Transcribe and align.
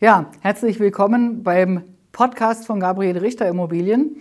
Ja, 0.00 0.26
herzlich 0.42 0.78
willkommen 0.78 1.42
beim 1.42 1.82
Podcast 2.12 2.66
von 2.66 2.78
Gabriele 2.78 3.20
Richter 3.20 3.48
Immobilien. 3.48 4.20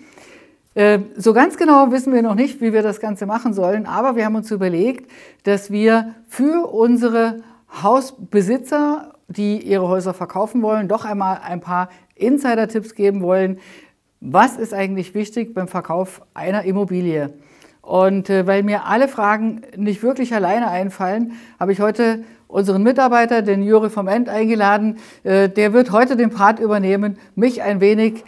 Äh, 0.73 1.01
so 1.15 1.33
ganz 1.33 1.55
genau 1.55 1.91
wissen 1.91 2.11
wir 2.15 2.23
noch 2.23 2.33
nicht, 2.33 2.61
wie 2.61 2.73
wir 2.73 2.81
das 2.81 2.99
Ganze 2.99 3.27
machen 3.27 3.53
sollen, 3.53 3.85
aber 3.85 4.15
wir 4.15 4.25
haben 4.25 4.33
uns 4.33 4.49
überlegt, 4.49 5.07
dass 5.43 5.69
wir 5.69 6.15
für 6.27 6.65
unsere 6.73 7.43
Hausbesitzer, 7.83 9.13
die 9.27 9.59
ihre 9.59 9.87
Häuser 9.87 10.15
verkaufen 10.15 10.63
wollen, 10.63 10.87
doch 10.87 11.05
einmal 11.05 11.41
ein 11.43 11.61
paar 11.61 11.89
Insider-Tipps 12.15 12.95
geben 12.95 13.21
wollen. 13.21 13.59
Was 14.19 14.57
ist 14.57 14.73
eigentlich 14.73 15.13
wichtig 15.13 15.53
beim 15.53 15.67
Verkauf 15.67 16.23
einer 16.33 16.63
Immobilie? 16.63 17.35
Und 17.87 18.29
äh, 18.29 18.45
weil 18.45 18.63
mir 18.63 18.83
alle 18.83 19.07
Fragen 19.07 19.61
nicht 19.77 20.03
wirklich 20.03 20.33
alleine 20.33 20.67
einfallen, 20.67 21.31
habe 21.57 21.71
ich 21.71 21.79
heute 21.79 22.25
unseren 22.49 22.83
Mitarbeiter, 22.83 23.41
den 23.41 23.63
Jure 23.63 23.89
vom 23.89 24.09
End, 24.09 24.27
eingeladen. 24.27 24.97
Äh, 25.23 25.47
der 25.47 25.71
wird 25.71 25.93
heute 25.93 26.17
den 26.17 26.29
Part 26.29 26.59
übernehmen, 26.59 27.17
mich 27.35 27.61
ein 27.61 27.79
wenig 27.79 28.25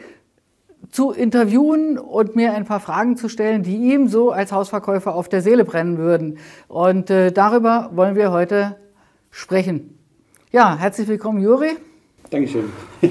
zu 0.92 1.12
interviewen 1.12 1.98
und 1.98 2.38
mir 2.38 2.54
ein 2.54 2.64
paar 2.64 2.80
Fragen 2.80 3.18
zu 3.18 3.28
stellen, 3.28 3.62
die 3.62 3.76
ihm 3.76 4.08
so 4.08 4.32
als 4.32 4.54
Hausverkäufer 4.54 5.14
auf 5.14 5.28
der 5.28 5.42
Seele 5.42 5.66
brennen 5.66 5.98
würden. 5.98 6.38
Und 6.70 7.10
äh, 7.10 7.34
darüber 7.34 7.90
wollen 7.94 8.16
wir 8.16 8.32
heute 8.32 8.78
sprechen. 9.30 10.00
Ja, 10.54 10.78
herzlich 10.78 11.10
willkommen, 11.10 11.44
Juri. 11.44 11.72
Dankeschön. 12.30 12.72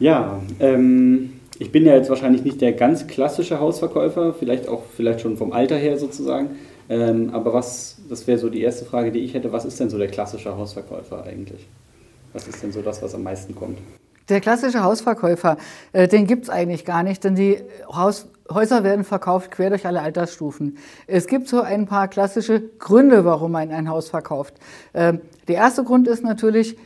ja, 0.00 0.40
ähm, 0.58 1.39
ich 1.60 1.70
bin 1.70 1.84
ja 1.84 1.94
jetzt 1.94 2.08
wahrscheinlich 2.08 2.42
nicht 2.42 2.62
der 2.62 2.72
ganz 2.72 3.06
klassische 3.06 3.60
Hausverkäufer, 3.60 4.32
vielleicht 4.32 4.66
auch 4.66 4.82
vielleicht 4.96 5.20
schon 5.20 5.36
vom 5.36 5.52
Alter 5.52 5.76
her 5.76 5.98
sozusagen. 5.98 6.56
Ähm, 6.88 7.30
aber 7.34 7.52
was, 7.52 7.98
das 8.08 8.26
wäre 8.26 8.38
so 8.38 8.48
die 8.48 8.62
erste 8.62 8.86
Frage, 8.86 9.12
die 9.12 9.20
ich 9.20 9.34
hätte, 9.34 9.52
was 9.52 9.66
ist 9.66 9.78
denn 9.78 9.90
so 9.90 9.98
der 9.98 10.08
klassische 10.08 10.56
Hausverkäufer 10.56 11.22
eigentlich? 11.22 11.68
Was 12.32 12.48
ist 12.48 12.62
denn 12.62 12.72
so 12.72 12.80
das, 12.80 13.02
was 13.02 13.14
am 13.14 13.22
meisten 13.22 13.54
kommt? 13.54 13.78
Der 14.30 14.40
klassische 14.40 14.82
Hausverkäufer, 14.82 15.58
äh, 15.92 16.08
den 16.08 16.26
gibt 16.26 16.44
es 16.44 16.50
eigentlich 16.50 16.86
gar 16.86 17.02
nicht, 17.02 17.24
denn 17.24 17.34
die 17.34 17.58
Haus, 17.92 18.28
Häuser 18.50 18.82
werden 18.82 19.04
verkauft 19.04 19.50
quer 19.50 19.68
durch 19.68 19.86
alle 19.86 20.00
Altersstufen. 20.00 20.78
Es 21.06 21.26
gibt 21.26 21.46
so 21.46 21.60
ein 21.60 21.84
paar 21.84 22.08
klassische 22.08 22.62
Gründe, 22.78 23.26
warum 23.26 23.52
man 23.52 23.70
ein 23.70 23.90
Haus 23.90 24.08
verkauft. 24.08 24.54
Ähm, 24.94 25.20
der 25.46 25.56
erste 25.56 25.84
Grund 25.84 26.08
ist 26.08 26.24
natürlich, 26.24 26.78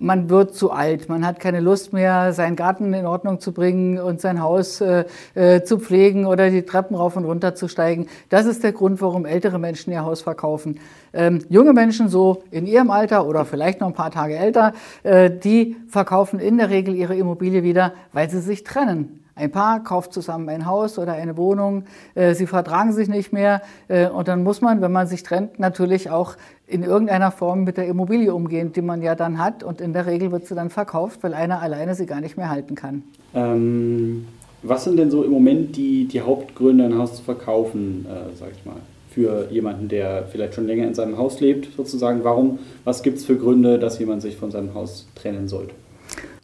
man 0.00 0.30
wird 0.30 0.54
zu 0.54 0.72
alt, 0.72 1.08
man 1.08 1.26
hat 1.26 1.38
keine 1.40 1.60
Lust 1.60 1.92
mehr, 1.92 2.32
seinen 2.32 2.56
Garten 2.56 2.92
in 2.94 3.06
Ordnung 3.06 3.38
zu 3.38 3.52
bringen 3.52 3.98
und 3.98 4.20
sein 4.20 4.42
Haus 4.42 4.80
äh, 4.80 5.04
äh, 5.34 5.62
zu 5.62 5.78
pflegen 5.78 6.24
oder 6.26 6.50
die 6.50 6.62
Treppen 6.62 6.96
rauf 6.96 7.16
und 7.16 7.24
runter 7.24 7.54
zu 7.54 7.68
steigen. 7.68 8.06
Das 8.30 8.46
ist 8.46 8.64
der 8.64 8.72
Grund, 8.72 9.00
warum 9.02 9.26
ältere 9.26 9.58
Menschen 9.58 9.92
ihr 9.92 10.02
Haus 10.02 10.22
verkaufen. 10.22 10.80
Ähm, 11.12 11.44
junge 11.48 11.74
Menschen 11.74 12.08
so 12.08 12.42
in 12.50 12.66
ihrem 12.66 12.90
Alter 12.90 13.26
oder 13.26 13.44
vielleicht 13.44 13.80
noch 13.80 13.88
ein 13.88 13.94
paar 13.94 14.10
Tage 14.10 14.36
älter, 14.36 14.72
äh, 15.02 15.30
die 15.30 15.76
verkaufen 15.88 16.40
in 16.40 16.56
der 16.56 16.70
Regel 16.70 16.94
ihre 16.94 17.14
Immobilie 17.14 17.62
wieder, 17.62 17.92
weil 18.12 18.30
sie 18.30 18.40
sich 18.40 18.64
trennen. 18.64 19.20
Ein 19.40 19.50
Paar 19.50 19.82
kauft 19.82 20.12
zusammen 20.12 20.50
ein 20.50 20.66
Haus 20.66 20.98
oder 20.98 21.14
eine 21.14 21.36
Wohnung, 21.38 21.84
äh, 22.14 22.34
sie 22.34 22.46
vertragen 22.46 22.92
sich 22.92 23.08
nicht 23.08 23.32
mehr 23.32 23.62
äh, 23.88 24.06
und 24.06 24.28
dann 24.28 24.42
muss 24.42 24.60
man, 24.60 24.82
wenn 24.82 24.92
man 24.92 25.06
sich 25.06 25.22
trennt, 25.22 25.58
natürlich 25.58 26.10
auch 26.10 26.36
in 26.70 26.82
irgendeiner 26.82 27.32
Form 27.32 27.64
mit 27.64 27.76
der 27.76 27.86
Immobilie 27.86 28.32
umgehen, 28.32 28.72
die 28.72 28.82
man 28.82 29.02
ja 29.02 29.14
dann 29.14 29.38
hat 29.38 29.64
und 29.64 29.80
in 29.80 29.92
der 29.92 30.06
Regel 30.06 30.30
wird 30.30 30.46
sie 30.46 30.54
dann 30.54 30.70
verkauft, 30.70 31.22
weil 31.22 31.34
einer 31.34 31.60
alleine 31.60 31.94
sie 31.94 32.06
gar 32.06 32.20
nicht 32.20 32.36
mehr 32.36 32.48
halten 32.48 32.74
kann. 32.76 33.02
Ähm, 33.34 34.26
was 34.62 34.84
sind 34.84 34.96
denn 34.96 35.10
so 35.10 35.24
im 35.24 35.30
Moment 35.30 35.76
die, 35.76 36.06
die 36.06 36.20
Hauptgründe, 36.20 36.84
ein 36.84 36.96
Haus 36.96 37.16
zu 37.16 37.22
verkaufen, 37.22 38.06
äh, 38.06 38.36
sag 38.36 38.50
ich 38.56 38.64
mal, 38.64 38.76
für 39.10 39.48
jemanden, 39.50 39.88
der 39.88 40.26
vielleicht 40.30 40.54
schon 40.54 40.66
länger 40.66 40.86
in 40.86 40.94
seinem 40.94 41.18
Haus 41.18 41.40
lebt, 41.40 41.74
sozusagen? 41.76 42.22
Warum, 42.22 42.60
was 42.84 43.02
gibt 43.02 43.18
es 43.18 43.24
für 43.24 43.36
Gründe, 43.36 43.78
dass 43.78 43.98
jemand 43.98 44.22
sich 44.22 44.36
von 44.36 44.50
seinem 44.52 44.74
Haus 44.74 45.08
trennen 45.16 45.48
sollte? 45.48 45.74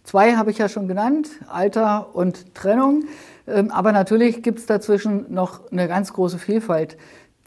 Zwei 0.02 0.34
habe 0.34 0.50
ich 0.50 0.58
ja 0.58 0.69
schon 0.69 0.88
genannt, 0.88 1.28
Alter 1.48 2.08
und 2.14 2.54
Trennung. 2.54 3.04
Ähm, 3.47 3.70
aber 3.70 3.93
natürlich 3.93 4.43
gibt 4.43 4.58
es 4.58 4.66
dazwischen 4.66 5.26
noch 5.32 5.70
eine 5.70 5.87
ganz 5.87 6.12
große 6.12 6.38
Vielfalt. 6.38 6.97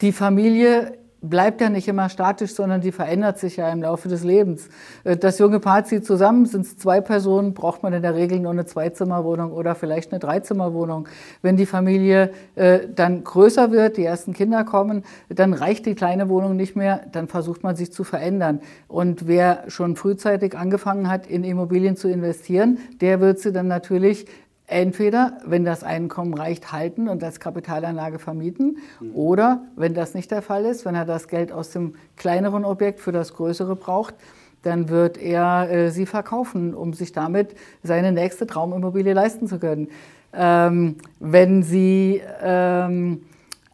Die 0.00 0.12
Familie 0.12 0.92
bleibt 1.22 1.60
ja 1.60 1.68
nicht 1.68 1.88
immer 1.88 2.08
statisch, 2.08 2.54
sondern 2.54 2.80
die 2.80 2.92
verändert 2.92 3.38
sich 3.38 3.56
ja 3.56 3.70
im 3.70 3.82
Laufe 3.82 4.08
des 4.08 4.24
Lebens. 4.24 4.68
Äh, 5.04 5.16
das 5.16 5.38
junge 5.38 5.60
Paar 5.60 5.84
zieht 5.84 6.06
zusammen, 6.06 6.46
sind 6.46 6.62
es 6.62 6.78
zwei 6.78 7.00
Personen, 7.00 7.54
braucht 7.54 7.82
man 7.82 7.92
in 7.92 8.02
der 8.02 8.14
Regel 8.14 8.40
nur 8.40 8.52
eine 8.52 8.66
Zweizimmerwohnung 8.66 9.52
oder 9.52 9.74
vielleicht 9.74 10.12
eine 10.12 10.20
Dreizimmerwohnung. 10.20 11.08
Wenn 11.42 11.56
die 11.56 11.66
Familie 11.66 12.30
äh, 12.54 12.80
dann 12.94 13.24
größer 13.24 13.70
wird, 13.70 13.96
die 13.96 14.04
ersten 14.04 14.32
Kinder 14.32 14.64
kommen, 14.64 15.04
dann 15.28 15.52
reicht 15.52 15.86
die 15.86 15.94
kleine 15.94 16.28
Wohnung 16.28 16.56
nicht 16.56 16.76
mehr, 16.76 17.02
dann 17.12 17.28
versucht 17.28 17.62
man 17.62 17.76
sich 17.76 17.92
zu 17.92 18.04
verändern. 18.04 18.60
Und 18.88 19.26
wer 19.26 19.64
schon 19.68 19.96
frühzeitig 19.96 20.56
angefangen 20.56 21.08
hat, 21.10 21.26
in 21.26 21.44
Immobilien 21.44 21.96
zu 21.96 22.08
investieren, 22.08 22.78
der 23.00 23.20
wird 23.20 23.40
sie 23.40 23.52
dann 23.52 23.68
natürlich 23.68 24.26
entweder, 24.70 25.38
wenn 25.44 25.64
das 25.64 25.84
Einkommen 25.84 26.34
reicht, 26.34 26.72
halten 26.72 27.08
und 27.08 27.22
als 27.24 27.40
Kapitalanlage 27.40 28.18
vermieten 28.18 28.78
mhm. 29.00 29.14
oder, 29.14 29.62
wenn 29.76 29.94
das 29.94 30.14
nicht 30.14 30.30
der 30.30 30.42
Fall 30.42 30.64
ist, 30.64 30.84
wenn 30.84 30.94
er 30.94 31.04
das 31.04 31.28
Geld 31.28 31.52
aus 31.52 31.70
dem 31.70 31.94
kleineren 32.16 32.64
Objekt 32.64 33.00
für 33.00 33.12
das 33.12 33.34
größere 33.34 33.76
braucht, 33.76 34.14
dann 34.62 34.88
wird 34.88 35.18
er 35.18 35.70
äh, 35.70 35.90
sie 35.90 36.06
verkaufen, 36.06 36.74
um 36.74 36.92
sich 36.92 37.12
damit 37.12 37.54
seine 37.82 38.12
nächste 38.12 38.46
Traumimmobilie 38.46 39.14
leisten 39.14 39.46
zu 39.46 39.58
können. 39.58 39.88
Ähm, 40.32 40.96
wenn 41.18 41.62
Sie 41.62 42.22
ähm, 42.42 43.22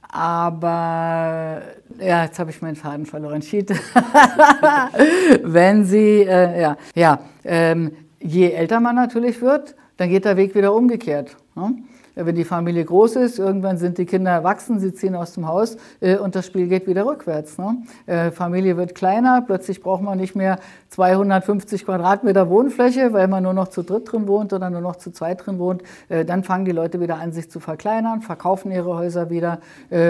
aber, 0.08 1.60
ja, 1.98 2.24
jetzt 2.24 2.38
habe 2.38 2.50
ich 2.50 2.62
meinen 2.62 2.76
Faden 2.76 3.04
verloren. 3.04 3.42
Schied. 3.42 3.70
wenn 5.42 5.84
Sie, 5.84 6.22
äh, 6.22 6.60
ja, 6.60 6.76
ja 6.94 7.20
ähm, 7.44 7.92
je 8.20 8.50
älter 8.50 8.80
man 8.80 8.94
natürlich 8.94 9.42
wird, 9.42 9.74
dann 9.96 10.08
geht 10.08 10.24
der 10.24 10.36
Weg 10.36 10.54
wieder 10.54 10.74
umgekehrt. 10.74 11.36
Ne? 11.54 11.74
Wenn 12.18 12.34
die 12.34 12.44
Familie 12.44 12.82
groß 12.82 13.16
ist, 13.16 13.38
irgendwann 13.38 13.76
sind 13.76 13.98
die 13.98 14.06
Kinder 14.06 14.30
erwachsen, 14.30 14.80
sie 14.80 14.94
ziehen 14.94 15.14
aus 15.14 15.34
dem 15.34 15.46
Haus 15.46 15.76
äh, 16.00 16.16
und 16.16 16.34
das 16.34 16.46
Spiel 16.46 16.66
geht 16.66 16.86
wieder 16.86 17.04
rückwärts. 17.04 17.58
Ne? 17.58 17.82
Äh, 18.06 18.30
Familie 18.30 18.78
wird 18.78 18.94
kleiner, 18.94 19.42
plötzlich 19.42 19.82
braucht 19.82 20.02
man 20.02 20.16
nicht 20.16 20.34
mehr 20.34 20.58
250 20.88 21.84
Quadratmeter 21.84 22.48
Wohnfläche, 22.48 23.12
weil 23.12 23.28
man 23.28 23.42
nur 23.42 23.52
noch 23.52 23.68
zu 23.68 23.82
dritt 23.82 24.10
drin 24.10 24.26
wohnt 24.28 24.54
oder 24.54 24.70
nur 24.70 24.80
noch 24.80 24.96
zu 24.96 25.10
zweit 25.12 25.44
drin 25.44 25.58
wohnt. 25.58 25.82
Äh, 26.08 26.24
dann 26.24 26.42
fangen 26.42 26.64
die 26.64 26.72
Leute 26.72 27.02
wieder 27.02 27.18
an, 27.18 27.32
sich 27.32 27.50
zu 27.50 27.60
verkleinern, 27.60 28.22
verkaufen 28.22 28.70
ihre 28.70 28.96
Häuser 28.96 29.28
wieder, 29.28 29.60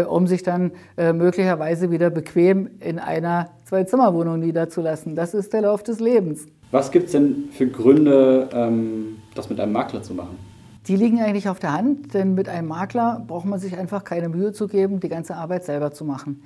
um 0.08 0.26
sich 0.26 0.42
dann 0.42 0.72
möglicherweise 0.96 1.90
wieder 1.90 2.10
bequem 2.10 2.70
in 2.80 2.98
einer 2.98 3.50
Zwei-Zimmer-Wohnung 3.64 4.38
niederzulassen. 4.38 5.16
Das 5.16 5.34
ist 5.34 5.52
der 5.52 5.62
Lauf 5.62 5.82
des 5.82 5.98
Lebens. 5.98 6.46
Was 6.70 6.90
gibt 6.90 7.06
es 7.06 7.12
denn 7.12 7.48
für 7.52 7.68
Gründe, 7.68 8.48
ähm, 8.52 9.18
das 9.34 9.48
mit 9.48 9.60
einem 9.60 9.72
Makler 9.72 10.02
zu 10.02 10.14
machen? 10.14 10.36
Die 10.88 10.96
liegen 10.96 11.20
eigentlich 11.20 11.48
auf 11.48 11.58
der 11.58 11.72
Hand, 11.72 12.14
denn 12.14 12.34
mit 12.34 12.48
einem 12.48 12.68
Makler 12.68 13.24
braucht 13.26 13.46
man 13.46 13.58
sich 13.58 13.76
einfach 13.76 14.04
keine 14.04 14.28
Mühe 14.28 14.52
zu 14.52 14.68
geben, 14.68 15.00
die 15.00 15.08
ganze 15.08 15.36
Arbeit 15.36 15.64
selber 15.64 15.92
zu 15.92 16.04
machen. 16.04 16.42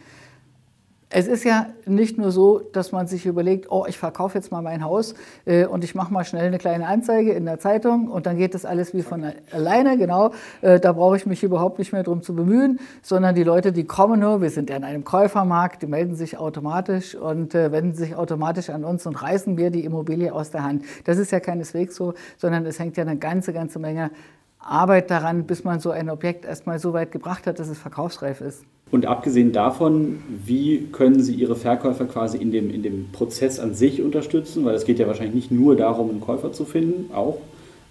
Es 1.12 1.26
ist 1.26 1.42
ja 1.42 1.66
nicht 1.86 2.18
nur 2.18 2.30
so, 2.30 2.60
dass 2.60 2.92
man 2.92 3.08
sich 3.08 3.26
überlegt, 3.26 3.66
oh, 3.68 3.84
ich 3.88 3.98
verkaufe 3.98 4.38
jetzt 4.38 4.52
mal 4.52 4.62
mein 4.62 4.84
Haus 4.84 5.14
äh, 5.44 5.64
und 5.64 5.82
ich 5.82 5.96
mache 5.96 6.12
mal 6.12 6.24
schnell 6.24 6.46
eine 6.46 6.58
kleine 6.58 6.86
Anzeige 6.86 7.32
in 7.32 7.46
der 7.46 7.58
Zeitung 7.58 8.06
und 8.06 8.26
dann 8.26 8.36
geht 8.36 8.54
das 8.54 8.64
alles 8.64 8.94
wie 8.94 9.02
von 9.02 9.26
alleine, 9.50 9.98
genau. 9.98 10.30
Äh, 10.60 10.78
da 10.78 10.92
brauche 10.92 11.16
ich 11.16 11.26
mich 11.26 11.42
überhaupt 11.42 11.80
nicht 11.80 11.92
mehr 11.92 12.04
drum 12.04 12.22
zu 12.22 12.36
bemühen, 12.36 12.78
sondern 13.02 13.34
die 13.34 13.42
Leute, 13.42 13.72
die 13.72 13.82
kommen 13.82 14.20
nur, 14.20 14.40
wir 14.40 14.50
sind 14.50 14.70
ja 14.70 14.76
in 14.76 14.84
einem 14.84 15.02
Käufermarkt, 15.02 15.82
die 15.82 15.88
melden 15.88 16.14
sich 16.14 16.38
automatisch 16.38 17.16
und 17.16 17.56
äh, 17.56 17.72
wenden 17.72 17.94
sich 17.96 18.14
automatisch 18.14 18.70
an 18.70 18.84
uns 18.84 19.04
und 19.04 19.20
reißen 19.20 19.56
mir 19.56 19.70
die 19.70 19.84
Immobilie 19.84 20.32
aus 20.32 20.52
der 20.52 20.62
Hand. 20.62 20.84
Das 21.06 21.18
ist 21.18 21.32
ja 21.32 21.40
keineswegs 21.40 21.96
so, 21.96 22.14
sondern 22.38 22.64
es 22.66 22.78
hängt 22.78 22.96
ja 22.96 23.02
eine 23.02 23.16
ganze, 23.16 23.52
ganze 23.52 23.80
Menge 23.80 24.12
Arbeit 24.60 25.10
daran, 25.10 25.44
bis 25.44 25.64
man 25.64 25.80
so 25.80 25.90
ein 25.90 26.08
Objekt 26.08 26.44
erstmal 26.44 26.78
so 26.78 26.92
weit 26.92 27.10
gebracht 27.10 27.48
hat, 27.48 27.58
dass 27.58 27.68
es 27.68 27.78
verkaufsreif 27.78 28.40
ist. 28.40 28.64
Und 28.90 29.06
abgesehen 29.06 29.52
davon, 29.52 30.20
wie 30.44 30.88
können 30.90 31.22
Sie 31.22 31.34
Ihre 31.34 31.54
Verkäufer 31.54 32.06
quasi 32.06 32.38
in 32.38 32.50
dem, 32.50 32.70
in 32.70 32.82
dem 32.82 33.10
Prozess 33.12 33.60
an 33.60 33.74
sich 33.74 34.02
unterstützen? 34.02 34.64
Weil 34.64 34.74
es 34.74 34.84
geht 34.84 34.98
ja 34.98 35.06
wahrscheinlich 35.06 35.34
nicht 35.34 35.50
nur 35.52 35.76
darum, 35.76 36.10
einen 36.10 36.20
Käufer 36.20 36.52
zu 36.52 36.64
finden, 36.64 37.14
auch. 37.14 37.38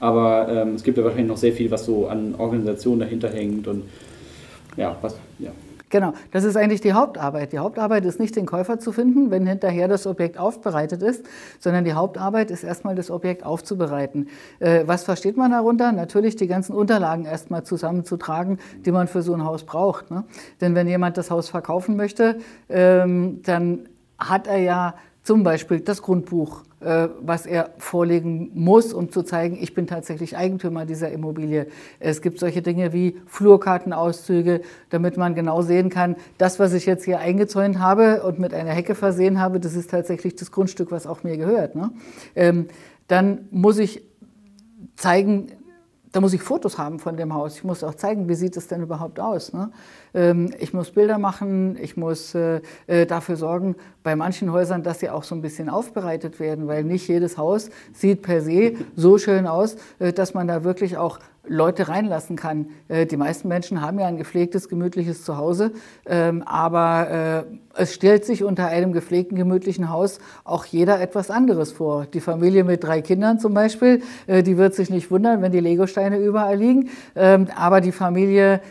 Aber 0.02 0.48
ähm, 0.50 0.76
es 0.76 0.84
gibt 0.84 0.98
ja 0.98 1.04
wahrscheinlich 1.04 1.30
noch 1.30 1.38
sehr 1.38 1.54
viel, 1.54 1.72
was 1.72 1.86
so 1.86 2.08
an 2.08 2.36
Organisation 2.36 3.00
dahinter 3.00 3.30
hängt 3.30 3.68
und 3.68 3.84
ja, 4.78 4.98
was, 5.02 5.18
ja. 5.40 5.52
Genau, 5.90 6.14
das 6.32 6.44
ist 6.44 6.56
eigentlich 6.56 6.82
die 6.82 6.94
Hauptarbeit. 6.94 7.52
Die 7.52 7.60
Hauptarbeit 7.60 8.06
ist 8.06 8.20
nicht 8.20 8.36
den 8.36 8.46
Käufer 8.46 8.80
zu 8.80 8.92
finden, 8.92 9.32
wenn 9.32 9.48
hinterher 9.48 9.88
das 9.88 10.06
Objekt 10.06 10.38
aufbereitet 10.38 11.02
ist, 11.02 11.26
sondern 11.60 11.84
die 11.84 11.94
Hauptarbeit 11.94 12.52
ist 12.52 12.64
erstmal 12.64 12.96
das 12.96 13.10
Objekt 13.10 13.44
aufzubereiten. 13.44 14.28
Äh, 14.60 14.84
was 14.86 15.04
versteht 15.04 15.36
man 15.36 15.52
darunter? 15.52 15.92
Natürlich 15.92 16.36
die 16.36 16.48
ganzen 16.48 16.74
Unterlagen 16.76 17.26
erstmal 17.26 17.64
zusammenzutragen, 17.64 18.60
die 18.86 18.92
man 18.92 19.08
für 19.08 19.24
so 19.24 19.34
ein 19.34 19.44
Haus 19.44 19.64
braucht. 19.64 20.12
Ne? 20.12 20.26
Denn 20.62 20.76
wenn 20.76 20.88
jemand 20.88 21.18
das 21.18 21.32
Haus 21.32 21.50
verkaufen 21.50 21.96
möchte, 21.96 22.38
ähm, 22.70 23.42
dann 23.44 23.90
hat 24.20 24.48
er 24.48 24.58
ja 24.58 24.96
zum 25.30 25.44
Beispiel 25.44 25.80
das 25.80 26.02
Grundbuch, 26.02 26.64
äh, 26.80 27.08
was 27.22 27.46
er 27.46 27.70
vorlegen 27.78 28.50
muss, 28.56 28.94
um 28.94 29.12
zu 29.12 29.22
zeigen, 29.22 29.60
ich 29.62 29.76
bin 29.76 29.86
tatsächlich 29.86 30.36
Eigentümer 30.36 30.88
dieser 30.88 31.12
Immobilie. 31.12 31.68
Es 32.00 32.24
gibt 32.24 32.40
solche 32.40 32.64
Dinge 32.64 32.94
wie 32.94 33.16
Flurkartenauszüge, 33.28 34.62
damit 34.90 35.18
man 35.18 35.36
genau 35.36 35.62
sehen 35.62 35.92
kann, 35.92 36.16
das, 36.40 36.58
was 36.58 36.74
ich 36.74 36.88
jetzt 36.88 37.06
hier 37.06 37.20
eingezäunt 37.20 37.78
habe 37.78 38.24
und 38.24 38.40
mit 38.40 38.56
einer 38.56 38.72
Hecke 38.72 38.96
versehen 38.96 39.40
habe, 39.40 39.60
das 39.60 39.76
ist 39.76 39.92
tatsächlich 39.92 40.36
das 40.36 40.52
Grundstück, 40.52 40.90
was 40.90 41.06
auch 41.06 41.22
mir 41.22 41.38
gehört. 41.38 41.76
Ne? 41.76 41.92
Ähm, 42.36 42.66
dann 43.08 43.48
muss 43.52 43.78
ich 43.78 44.02
zeigen, 44.96 45.52
da 46.12 46.22
muss 46.22 46.34
ich 46.34 46.42
Fotos 46.42 46.78
haben 46.78 47.00
von 47.00 47.18
dem 47.18 47.34
Haus. 47.34 47.58
Ich 47.58 47.64
muss 47.64 47.84
auch 47.84 47.94
zeigen, 47.94 48.28
wie 48.30 48.36
sieht 48.36 48.58
es 48.58 48.68
denn 48.68 48.82
überhaupt 48.82 49.20
aus. 49.20 49.54
Ne? 49.54 49.72
Ähm, 50.14 50.52
ich 50.60 50.74
muss 50.74 50.92
Bilder 50.92 51.18
machen, 51.18 51.78
ich 51.80 51.98
muss 51.98 52.34
äh, 52.34 52.62
äh, 52.88 53.06
dafür 53.06 53.36
sorgen, 53.36 53.76
bei 54.04 54.16
manchen 54.16 54.52
Häusern, 54.52 54.82
dass 54.82 55.00
sie 55.00 55.10
auch 55.10 55.24
so 55.24 55.36
ein 55.36 55.42
bisschen 55.42 55.70
aufbereitet 55.70 56.40
werden, 56.40 56.68
weil 56.68 56.84
nicht 56.84 57.08
jedes 57.08 57.38
Haus 57.38 57.70
sieht 57.94 58.24
per 58.24 58.42
se 58.42 58.74
so 58.96 59.18
schön 59.18 59.46
aus, 59.46 59.76
äh, 60.00 60.12
dass 60.12 60.34
man 60.34 60.48
da 60.48 60.64
wirklich 60.64 60.98
auch 60.98 61.20
Leute 61.48 61.88
reinlassen 61.88 62.36
kann. 62.36 62.68
Die 62.90 63.18
meisten 63.18 63.48
Menschen 63.48 63.82
haben 63.82 63.98
ja 63.98 64.06
ein 64.06 64.18
gepflegtes, 64.18 64.70
gemütliches 64.70 65.24
Zuhause, 65.24 65.72
ähm, 66.06 66.44
aber 66.44 67.46
es 67.80 67.94
stellt 67.94 68.26
sich 68.26 68.44
unter 68.44 68.68
einem 68.68 68.92
gepflegten, 68.94 69.38
gemütlichen 69.38 69.90
Haus 69.90 70.20
auch 70.44 70.66
jeder 70.66 71.00
etwas 71.02 71.32
anderes 71.32 71.72
vor. 71.72 72.06
Die 72.06 72.20
Familie 72.20 72.64
mit 72.64 72.84
drei 72.84 73.02
Kindern 73.02 73.40
zum 73.40 73.54
Beispiel, 73.54 74.02
äh, 74.28 74.44
die 74.44 74.58
wird 74.58 74.76
sich 74.76 74.90
nicht 74.90 75.10
wundern, 75.12 75.42
wenn 75.42 75.52
die 75.52 75.60
Legosteine 75.60 76.18
überall 76.18 76.58
liegen, 76.58 76.90
ähm, 77.16 77.48
aber 77.56 77.82
die 77.82 77.92
Familie, 77.92 78.62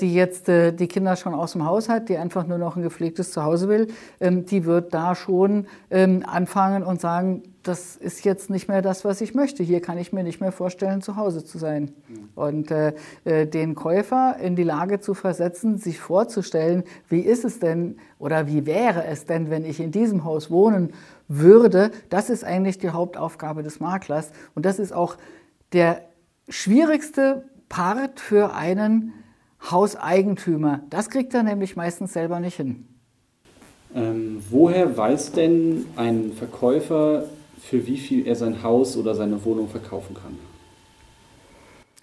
die 0.00 0.14
jetzt 0.14 0.48
die 0.48 0.88
Kinder 0.88 1.16
schon 1.16 1.34
aus 1.34 1.52
dem 1.52 1.66
Haus 1.66 1.88
hat, 1.88 2.08
die 2.08 2.16
einfach 2.16 2.46
nur 2.46 2.56
noch 2.56 2.76
ein 2.76 2.82
gepflegtes 2.82 3.32
Zuhause 3.32 3.68
will, 3.68 3.88
ähm, 4.20 4.46
die 4.46 4.64
wird 4.64 4.94
da 4.94 5.14
schon 5.14 5.66
anfangen 5.90 6.82
und 6.82 7.00
sagen, 7.00 7.42
das 7.66 7.96
ist 7.96 8.24
jetzt 8.24 8.48
nicht 8.48 8.68
mehr 8.68 8.80
das, 8.80 9.04
was 9.04 9.20
ich 9.20 9.34
möchte. 9.34 9.62
Hier 9.62 9.80
kann 9.80 9.98
ich 9.98 10.12
mir 10.12 10.22
nicht 10.22 10.40
mehr 10.40 10.52
vorstellen, 10.52 11.02
zu 11.02 11.16
Hause 11.16 11.44
zu 11.44 11.58
sein. 11.58 11.90
Und 12.34 12.70
äh, 12.70 12.94
äh, 13.24 13.46
den 13.46 13.74
Käufer 13.74 14.36
in 14.40 14.54
die 14.56 14.62
Lage 14.62 15.00
zu 15.00 15.14
versetzen, 15.14 15.78
sich 15.78 15.98
vorzustellen, 15.98 16.84
wie 17.08 17.20
ist 17.20 17.44
es 17.44 17.58
denn 17.58 17.96
oder 18.18 18.46
wie 18.46 18.55
wäre 18.64 19.04
es 19.04 19.26
denn, 19.26 19.50
wenn 19.50 19.66
ich 19.66 19.80
in 19.80 19.90
diesem 19.90 20.24
Haus 20.24 20.50
wohnen 20.50 20.94
würde, 21.28 21.90
das 22.08 22.30
ist 22.30 22.44
eigentlich 22.44 22.78
die 22.78 22.90
Hauptaufgabe 22.90 23.62
des 23.62 23.80
Maklers. 23.80 24.30
Und 24.54 24.64
das 24.64 24.78
ist 24.78 24.92
auch 24.92 25.16
der 25.72 26.02
schwierigste 26.48 27.44
Part 27.68 28.20
für 28.20 28.54
einen 28.54 29.12
Hauseigentümer. 29.70 30.80
Das 30.88 31.10
kriegt 31.10 31.34
er 31.34 31.42
nämlich 31.42 31.76
meistens 31.76 32.12
selber 32.12 32.40
nicht 32.40 32.56
hin. 32.56 32.86
Ähm, 33.94 34.42
woher 34.48 34.96
weiß 34.96 35.32
denn 35.32 35.86
ein 35.96 36.32
Verkäufer, 36.32 37.24
für 37.60 37.86
wie 37.86 37.96
viel 37.96 38.26
er 38.26 38.36
sein 38.36 38.62
Haus 38.62 38.96
oder 38.96 39.14
seine 39.14 39.44
Wohnung 39.44 39.68
verkaufen 39.68 40.14
kann. 40.14 40.38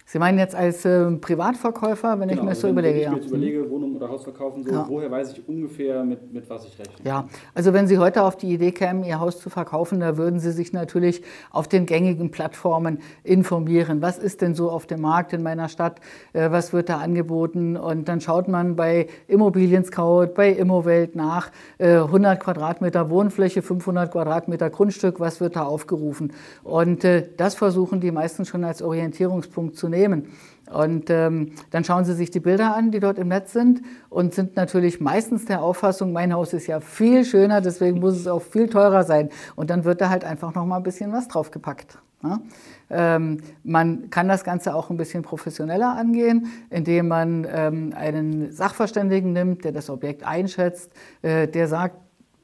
Sie 0.04 0.18
meinen 0.18 0.38
jetzt 0.38 0.54
als 0.54 0.84
äh, 0.84 1.10
Privatverkäufer, 1.10 2.20
wenn 2.20 2.28
genau, 2.28 2.40
ich 2.40 2.44
mir 2.44 2.50
das 2.50 2.60
so 2.60 2.68
wenn, 2.68 2.74
überlege? 2.74 2.94
Wenn 2.94 3.02
ich 3.02 3.10
mir 3.10 3.16
jetzt 3.16 3.28
überlege, 3.28 3.70
Wohnung 3.70 3.73
oder 4.04 4.12
Haus 4.12 4.22
verkaufen, 4.24 4.62
so, 4.64 4.70
ja. 4.70 4.86
woher 4.88 5.10
weiß 5.10 5.32
ich 5.32 5.48
ungefähr, 5.48 6.04
mit, 6.04 6.32
mit 6.32 6.48
was 6.48 6.66
ich 6.66 6.78
rechne? 6.78 6.94
Ja, 7.04 7.28
also 7.54 7.72
wenn 7.72 7.86
Sie 7.86 7.98
heute 7.98 8.22
auf 8.22 8.36
die 8.36 8.52
Idee 8.52 8.72
kämen, 8.72 9.04
Ihr 9.04 9.18
Haus 9.18 9.40
zu 9.40 9.50
verkaufen, 9.50 10.00
da 10.00 10.16
würden 10.16 10.38
Sie 10.40 10.52
sich 10.52 10.72
natürlich 10.72 11.22
auf 11.50 11.68
den 11.68 11.86
gängigen 11.86 12.30
Plattformen 12.30 12.98
informieren. 13.22 14.02
Was 14.02 14.18
ist 14.18 14.42
denn 14.42 14.54
so 14.54 14.70
auf 14.70 14.86
dem 14.86 15.00
Markt 15.00 15.32
in 15.32 15.42
meiner 15.42 15.68
Stadt? 15.68 16.00
Äh, 16.32 16.50
was 16.50 16.72
wird 16.72 16.88
da 16.88 16.98
angeboten? 16.98 17.76
Und 17.76 18.08
dann 18.08 18.20
schaut 18.20 18.48
man 18.48 18.76
bei 18.76 19.08
Immobilien 19.26 19.84
Scout, 19.84 20.34
bei 20.34 20.50
Immowelt 20.50 21.16
nach, 21.16 21.50
äh, 21.78 21.96
100 21.96 22.38
Quadratmeter 22.40 23.10
Wohnfläche, 23.10 23.62
500 23.62 24.12
Quadratmeter 24.12 24.70
Grundstück, 24.70 25.20
was 25.20 25.40
wird 25.40 25.56
da 25.56 25.64
aufgerufen? 25.64 26.32
Und 26.62 27.04
äh, 27.04 27.28
das 27.36 27.54
versuchen 27.54 28.00
die 28.00 28.10
meisten 28.10 28.44
schon 28.44 28.64
als 28.64 28.82
Orientierungspunkt 28.82 29.76
zu 29.76 29.88
nehmen. 29.88 30.28
Und 30.70 31.10
ähm, 31.10 31.52
dann 31.70 31.84
schauen 31.84 32.04
Sie 32.04 32.14
sich 32.14 32.30
die 32.30 32.40
Bilder 32.40 32.74
an, 32.74 32.90
die 32.90 33.00
dort 33.00 33.18
im 33.18 33.28
Netz 33.28 33.52
sind 33.52 33.82
und 34.08 34.34
sind 34.34 34.56
natürlich 34.56 35.00
meistens 35.00 35.44
der 35.44 35.62
Auffassung, 35.62 36.12
mein 36.12 36.32
Haus 36.32 36.52
ist 36.52 36.66
ja 36.66 36.80
viel 36.80 37.24
schöner, 37.24 37.60
deswegen 37.60 38.00
muss 38.00 38.14
es 38.14 38.26
auch 38.26 38.42
viel 38.42 38.68
teurer 38.68 39.04
sein. 39.04 39.28
Und 39.56 39.70
dann 39.70 39.84
wird 39.84 40.00
da 40.00 40.08
halt 40.08 40.24
einfach 40.24 40.54
noch 40.54 40.64
mal 40.64 40.78
ein 40.78 40.82
bisschen 40.82 41.12
was 41.12 41.28
draufgepackt. 41.28 41.98
Ja? 42.22 42.40
Ähm, 42.90 43.38
man 43.62 44.10
kann 44.10 44.28
das 44.28 44.44
Ganze 44.44 44.74
auch 44.74 44.90
ein 44.90 44.96
bisschen 44.96 45.22
professioneller 45.22 45.94
angehen, 45.96 46.46
indem 46.70 47.08
man 47.08 47.46
ähm, 47.50 47.92
einen 47.94 48.50
Sachverständigen 48.52 49.32
nimmt, 49.32 49.64
der 49.64 49.72
das 49.72 49.90
Objekt 49.90 50.24
einschätzt, 50.26 50.92
äh, 51.22 51.46
der 51.46 51.68
sagt, 51.68 51.96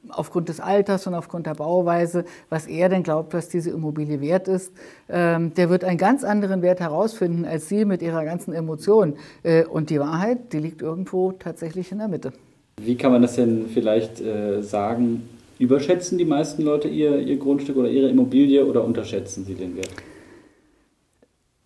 aufgrund 0.09 0.49
des 0.49 0.59
Alters 0.59 1.07
und 1.07 1.13
aufgrund 1.13 1.45
der 1.45 1.55
Bauweise, 1.55 2.25
was 2.49 2.67
er 2.67 2.89
denn 2.89 3.03
glaubt, 3.03 3.33
was 3.33 3.49
diese 3.49 3.69
Immobilie 3.69 4.21
wert 4.21 4.47
ist, 4.47 4.73
ähm, 5.09 5.53
der 5.53 5.69
wird 5.69 5.83
einen 5.83 5.97
ganz 5.97 6.23
anderen 6.23 6.61
Wert 6.61 6.79
herausfinden 6.79 7.45
als 7.45 7.69
Sie 7.69 7.85
mit 7.85 8.01
Ihrer 8.01 8.25
ganzen 8.25 8.53
Emotion. 8.53 9.15
Äh, 9.43 9.65
und 9.65 9.89
die 9.89 9.99
Wahrheit, 9.99 10.53
die 10.53 10.59
liegt 10.59 10.81
irgendwo 10.81 11.31
tatsächlich 11.31 11.91
in 11.91 11.99
der 11.99 12.07
Mitte. 12.07 12.33
Wie 12.81 12.95
kann 12.95 13.11
man 13.11 13.21
das 13.21 13.35
denn 13.35 13.67
vielleicht 13.73 14.21
äh, 14.21 14.61
sagen? 14.61 15.29
Überschätzen 15.59 16.17
die 16.17 16.25
meisten 16.25 16.63
Leute 16.63 16.87
ihr, 16.87 17.19
ihr 17.19 17.37
Grundstück 17.37 17.77
oder 17.77 17.89
ihre 17.89 18.09
Immobilie 18.09 18.65
oder 18.65 18.83
unterschätzen 18.83 19.45
sie 19.45 19.53
den 19.53 19.75
Wert? 19.75 19.91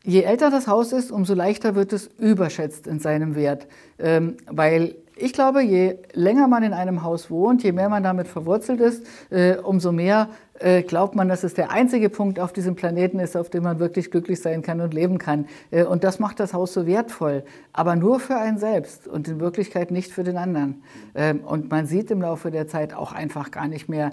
Je 0.06 0.22
älter 0.22 0.52
das 0.52 0.68
Haus 0.68 0.94
ist, 0.94 1.12
umso 1.12 1.34
leichter 1.34 1.74
wird 1.74 1.92
es 1.92 2.12
überschätzt 2.20 2.86
in 2.86 3.00
seinem 3.00 3.36
Wert, 3.36 3.68
ähm, 3.98 4.38
weil 4.46 4.96
ich 5.18 5.34
glaube, 5.34 5.64
je 5.64 5.98
länger 6.14 6.48
man 6.48 6.62
in 6.62 6.74
einem 6.74 7.02
Haus 7.02 7.32
wohnt, 7.32 7.64
je 7.64 7.72
mehr 7.72 7.90
man 7.90 8.04
damit 8.04 8.28
verwurzelt 8.28 8.82
ist, 8.82 9.04
äh, 9.32 9.56
umso 9.56 9.92
mehr 9.92 10.30
äh, 10.60 10.84
glaubt 10.84 11.16
man, 11.16 11.28
dass 11.28 11.44
es 11.44 11.56
der 11.56 11.72
einzige 11.72 12.10
Punkt 12.10 12.40
auf 12.40 12.54
diesem 12.54 12.76
Planeten 12.76 13.20
ist, 13.20 13.36
auf 13.36 13.50
dem 13.50 13.64
man 13.64 13.80
wirklich 13.80 14.12
glücklich 14.12 14.42
sein 14.42 14.62
kann 14.62 14.80
und 14.80 14.94
leben 14.94 15.18
kann. 15.18 15.48
Äh, 15.72 15.86
und 15.86 16.04
das 16.04 16.20
macht 16.20 16.40
das 16.40 16.54
Haus 16.54 16.74
so 16.74 16.86
wertvoll, 16.86 17.44
aber 17.74 17.96
nur 17.96 18.20
für 18.20 18.36
einen 18.36 18.60
selbst 18.60 19.08
und 19.08 19.28
in 19.28 19.40
Wirklichkeit 19.40 19.90
nicht 19.90 20.12
für 20.12 20.24
den 20.24 20.38
anderen. 20.38 20.84
Ähm, 21.16 21.40
und 21.40 21.72
man 21.72 21.88
sieht 21.88 22.12
im 22.12 22.22
Laufe 22.22 22.52
der 22.52 22.68
Zeit 22.68 22.94
auch 22.94 23.12
einfach 23.12 23.50
gar 23.50 23.68
nicht 23.68 23.90
mehr 23.90 24.12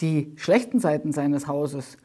die 0.00 0.32
schlechten 0.36 0.80
Seiten 0.80 1.12
seines 1.12 1.46
Hauses 1.46 1.96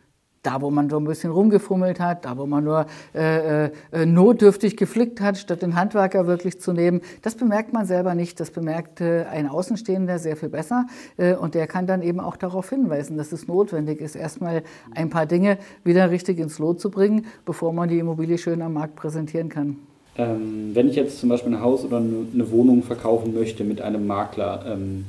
da, 0.44 0.62
wo 0.62 0.70
man 0.70 0.90
so 0.90 0.98
ein 0.98 1.06
bisschen 1.06 1.32
rumgefummelt 1.32 2.00
hat, 2.00 2.26
da, 2.26 2.38
wo 2.38 2.46
man 2.46 2.64
nur 2.64 2.86
äh, 3.16 3.66
äh, 3.66 4.06
notdürftig 4.06 4.78
geflickt 4.78 5.22
hat, 5.22 5.38
statt 5.38 5.62
den 5.62 5.76
Handwerker 5.76 6.28
wirklich 6.28 6.60
zu 6.60 6.74
nehmen, 6.74 7.02
das 7.22 7.36
bemerkt 7.36 7.74
man 7.74 7.86
selber 7.86 8.14
nicht. 8.14 8.40
Das 8.40 8.52
bemerkt 8.52 9.02
äh, 9.02 9.24
ein 9.32 9.48
Außenstehender 9.48 10.20
sehr 10.20 10.36
viel 10.36 10.50
besser. 10.50 10.86
Äh, 11.18 11.36
und 11.36 11.56
der 11.56 11.68
kann 11.68 11.88
dann 11.88 12.02
eben 12.02 12.20
auch 12.20 12.36
darauf 12.36 12.70
hinweisen, 12.70 13.18
dass 13.18 13.32
es 13.32 13.48
notwendig 13.48 14.02
ist, 14.02 14.16
erstmal 14.16 14.64
ein 14.94 15.10
paar 15.10 15.26
Dinge 15.26 15.58
wieder 15.84 16.12
richtig 16.12 16.40
ins 16.40 16.60
Lot 16.60 16.80
zu 16.80 16.92
bringen, 16.92 17.26
bevor 17.46 17.74
man 17.74 17.90
die 17.90 18.00
Immobilie 18.00 18.38
schön 18.38 18.62
am 18.62 18.74
Markt 18.74 18.96
präsentieren 18.96 19.50
kann. 19.50 19.78
Ähm, 20.16 20.72
wenn 20.74 20.90
ich 20.90 20.96
jetzt 20.96 21.20
zum 21.20 21.30
Beispiel 21.30 21.56
ein 21.56 21.62
Haus 21.62 21.84
oder 21.86 21.98
eine 21.98 22.52
Wohnung 22.52 22.84
verkaufen 22.84 23.34
möchte 23.34 23.64
mit 23.64 23.82
einem 23.82 24.06
Makler, 24.06 24.64
ähm, 24.68 25.06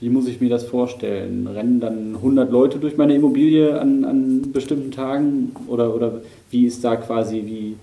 wie 0.00 0.10
muss 0.10 0.28
ich 0.28 0.40
mir 0.40 0.50
das 0.50 0.64
vorstellen? 0.64 1.46
Rennen 1.46 1.80
dann 1.80 2.16
100 2.16 2.50
Leute 2.50 2.78
durch 2.78 2.96
meine 2.96 3.14
Immobilie 3.14 3.80
an, 3.80 4.04
an 4.04 4.52
bestimmten 4.52 4.90
Tagen? 4.90 5.52
Oder, 5.68 5.94
oder 5.94 6.20
wie 6.50 6.66
ist 6.66 6.84
da 6.84 6.96
quasi, 6.96 7.42
wie, 7.46 7.76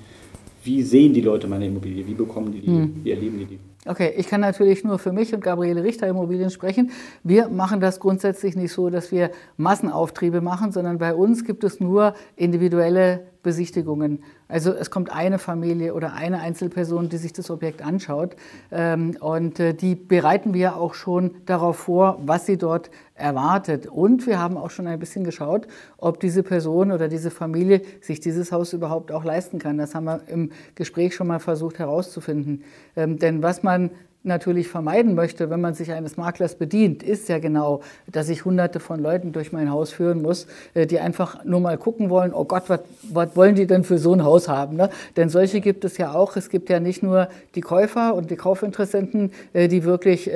wie 0.63 0.81
sehen 0.83 1.13
die 1.13 1.21
Leute 1.21 1.47
meine 1.47 1.65
Immobilie? 1.65 2.05
Wie 2.05 2.13
bekommen 2.13 2.51
die 2.51 2.61
die? 2.61 2.67
Hm. 2.67 3.01
Wie 3.03 3.11
erleben 3.11 3.39
die 3.39 3.45
die? 3.45 3.59
Okay, 3.85 4.13
ich 4.15 4.27
kann 4.27 4.39
natürlich 4.39 4.83
nur 4.85 4.97
für 4.97 5.11
mich 5.11 5.33
und 5.33 5.43
Gabriele 5.43 5.83
Richter 5.83 6.07
Immobilien 6.07 6.49
sprechen. 6.49 6.91
Wir 7.23 7.49
machen 7.49 7.81
das 7.81 7.99
grundsätzlich 7.99 8.55
nicht 8.55 8.71
so, 8.71 8.89
dass 8.89 9.11
wir 9.11 9.31
Massenauftriebe 9.57 10.39
machen, 10.39 10.71
sondern 10.71 10.99
bei 10.99 11.13
uns 11.13 11.43
gibt 11.43 11.65
es 11.65 11.81
nur 11.81 12.13
individuelle 12.37 13.32
Besichtigungen. 13.43 14.23
Also 14.47 14.73
es 14.73 14.89
kommt 14.89 15.11
eine 15.11 15.37
Familie 15.37 15.93
oder 15.93 16.13
eine 16.13 16.39
Einzelperson, 16.39 17.09
die 17.09 17.17
sich 17.17 17.33
das 17.33 17.51
Objekt 17.51 17.81
anschaut. 17.83 18.35
Ähm, 18.71 19.17
und 19.19 19.59
äh, 19.59 19.73
die 19.73 19.95
bereiten 19.95 20.53
wir 20.53 20.77
auch 20.77 20.93
schon 20.93 21.35
darauf 21.45 21.77
vor, 21.77 22.19
was 22.25 22.45
sie 22.45 22.57
dort 22.57 22.89
erwartet. 23.15 23.85
Und 23.85 24.25
wir 24.25 24.39
haben 24.39 24.57
auch 24.57 24.71
schon 24.71 24.87
ein 24.87 24.97
bisschen 24.97 25.23
geschaut, 25.23 25.67
ob 25.97 26.19
diese 26.19 26.41
Person 26.41 26.91
oder 26.91 27.07
diese 27.07 27.29
Familie 27.29 27.81
sich 28.01 28.19
dieses 28.19 28.51
Haus 28.51 28.73
überhaupt 28.73 29.11
auch 29.11 29.23
leisten 29.23 29.59
kann. 29.59 29.77
Das 29.77 29.93
haben 29.93 30.05
wir 30.05 30.21
im 30.27 30.51
Gespräch 30.75 31.13
schon 31.13 31.27
mal 31.27 31.39
versucht 31.39 31.77
herauszufinden. 31.77 32.63
Ähm, 32.95 33.19
denn 33.19 33.43
was 33.43 33.61
man 33.61 33.91
natürlich 34.23 34.69
vermeiden 34.69 35.15
möchte, 35.15 35.49
wenn 35.49 35.61
man 35.61 35.73
sich 35.73 35.91
eines 35.91 36.17
Maklers 36.17 36.55
bedient, 36.55 37.03
ist 37.03 37.29
ja 37.29 37.39
genau, 37.39 37.81
dass 38.11 38.29
ich 38.29 38.45
hunderte 38.45 38.79
von 38.79 39.01
Leuten 39.01 39.33
durch 39.33 39.51
mein 39.51 39.69
Haus 39.69 39.91
führen 39.91 40.21
muss, 40.21 40.47
äh, 40.73 40.87
die 40.87 40.99
einfach 40.99 41.43
nur 41.43 41.59
mal 41.59 41.77
gucken 41.77 42.09
wollen, 42.09 42.33
oh 42.33 42.45
Gott, 42.45 42.63
was, 42.67 42.79
wollen 43.35 43.55
die 43.55 43.67
denn 43.67 43.83
für 43.83 43.97
so 43.97 44.13
ein 44.13 44.23
Haus 44.23 44.47
haben? 44.47 44.77
Ne? 44.77 44.89
Denn 45.17 45.29
solche 45.29 45.61
gibt 45.61 45.83
es 45.85 45.97
ja 45.97 46.13
auch. 46.13 46.35
Es 46.37 46.49
gibt 46.49 46.69
ja 46.69 46.79
nicht 46.79 47.03
nur 47.03 47.27
die 47.55 47.61
Käufer 47.61 48.15
und 48.15 48.31
die 48.31 48.35
Kaufinteressenten, 48.35 49.31
äh, 49.53 49.67
die 49.67 49.83
wirklich 49.83 50.29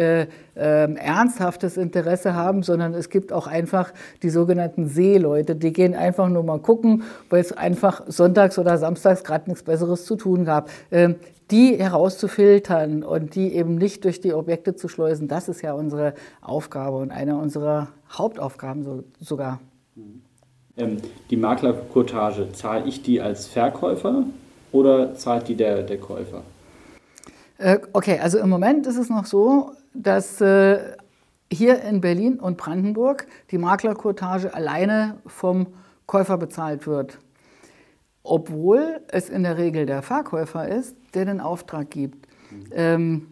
äh, 0.58 0.68
äh, 0.68 0.94
ernsthaftes 0.96 1.78
Interesse 1.78 2.34
haben, 2.34 2.64
sondern 2.64 2.94
es 2.94 3.10
gibt 3.10 3.32
auch 3.32 3.48
einfach 3.48 3.94
die 4.24 4.30
sogenannten 4.30 4.88
Seeleute, 4.88 5.56
die 5.56 5.72
gehen 5.72 5.96
einfach 5.96 6.30
nur 6.30 6.44
mal 6.44 6.60
gucken, 6.60 7.04
weil 7.30 7.42
es 7.42 7.52
einfach 7.52 8.04
sonntags 8.08 8.60
oder 8.60 8.78
samstags 8.78 9.24
gerade 9.24 9.50
nichts 9.50 9.64
Besseres 9.64 10.06
zu 10.06 10.16
tun 10.16 10.46
gab. 10.46 10.70
Ähm, 10.92 11.16
die 11.52 11.78
herauszufiltern 11.78 13.04
und 13.04 13.36
die 13.36 13.54
eben 13.54 13.76
nicht 13.76 14.04
durch 14.04 14.20
die 14.20 14.34
Objekte 14.34 14.76
zu 14.76 14.90
schleusen, 14.90 15.30
das 15.30 15.48
ist 15.48 15.62
ja 15.62 15.74
unsere 15.74 16.14
Aufgabe 16.42 16.98
und 16.98 17.12
eine 17.12 17.38
unserer 17.38 17.88
Hauptaufgaben 18.12 18.84
so, 18.84 19.04
sogar. 19.22 19.62
Ähm, 20.76 20.98
die 21.30 21.38
Maklerkurtage, 21.38 22.52
zahle 22.52 22.86
ich 22.86 23.02
die 23.02 23.22
als 23.22 23.48
Verkäufer 23.48 24.24
oder 24.74 25.16
zahlt 25.16 25.48
die 25.48 25.56
der, 25.56 25.84
der 25.84 25.98
Käufer? 25.98 26.44
Äh, 27.58 27.80
okay, 27.94 28.20
also 28.22 28.38
im 28.38 28.50
Moment 28.50 28.86
ist 28.86 28.98
es 28.98 29.10
noch 29.10 29.26
so, 29.26 29.72
dass 30.02 30.40
äh, 30.42 30.96
hier 31.52 31.82
in 31.82 32.02
Berlin 32.02 32.40
und 32.40 32.58
Brandenburg 32.58 33.28
die 33.52 33.58
Maklerkurtage 33.58 34.54
alleine 34.54 35.18
vom 35.26 35.68
Käufer 36.06 36.38
bezahlt 36.38 36.88
wird. 36.88 37.20
obwohl 38.28 39.00
es 39.08 39.30
in 39.30 39.44
der 39.44 39.58
Regel 39.58 39.86
der 39.86 40.02
Verkäufer 40.02 40.68
ist, 40.68 40.96
der 41.14 41.26
den 41.26 41.40
Auftrag 41.40 41.90
gibt. 41.90 42.28
Mhm. 42.52 42.66
Ähm, 42.72 43.28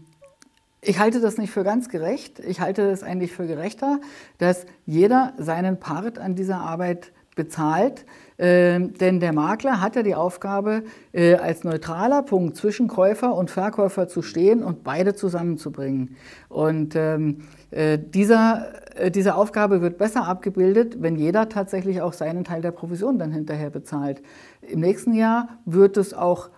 ich 0.82 1.00
halte 1.00 1.20
das 1.20 1.38
nicht 1.38 1.52
für 1.52 1.64
ganz 1.64 1.90
gerecht. 1.90 2.40
Ich 2.40 2.62
halte 2.62 2.90
es 2.90 3.04
eigentlich 3.04 3.34
für 3.34 3.48
gerechter, 3.48 4.00
dass 4.38 4.66
jeder 4.86 5.34
seinen 5.38 5.80
Part 5.80 6.20
an 6.20 6.36
dieser 6.36 6.58
Arbeit 6.58 7.12
bezahlt. 7.36 8.06
Ähm, 8.38 8.94
denn 8.96 9.20
der 9.20 9.32
Makler 9.32 9.80
hat 9.80 9.96
ja 9.96 10.04
die 10.04 10.16
Aufgabe, 10.16 10.84
äh, 11.14 11.36
als 11.36 11.64
neutraler 11.64 12.22
Punkt 12.22 12.58
zwischen 12.58 12.88
Käufer 12.88 13.34
und 13.34 13.50
Verkäufer 13.50 14.08
zu 14.08 14.22
stehen 14.22 14.64
und 14.64 14.84
beide 14.84 15.16
zusammenzubringen. 15.16 16.18
Und 16.50 16.96
ähm, 16.96 17.44
äh, 17.72 17.98
dieser, 17.98 18.74
äh, 18.96 19.10
diese 19.10 19.36
Aufgabe 19.36 19.82
wird 19.82 19.98
besser 19.98 20.28
abgebildet, 20.28 21.02
wenn 21.02 21.16
jeder 21.16 21.48
tatsächlich 21.48 22.02
auch 22.02 22.14
seinen 22.14 22.44
Teil 22.44 22.62
der 22.62 22.72
Provision 22.72 23.20
dann 23.20 23.32
hinterher 23.32 23.70
bezahlt. 23.70 24.22
Im 24.62 24.82
nächsten 24.82 25.14
Jahr 25.14 25.60
wird 25.66 25.96
es 25.98 26.14
auch 26.14 26.50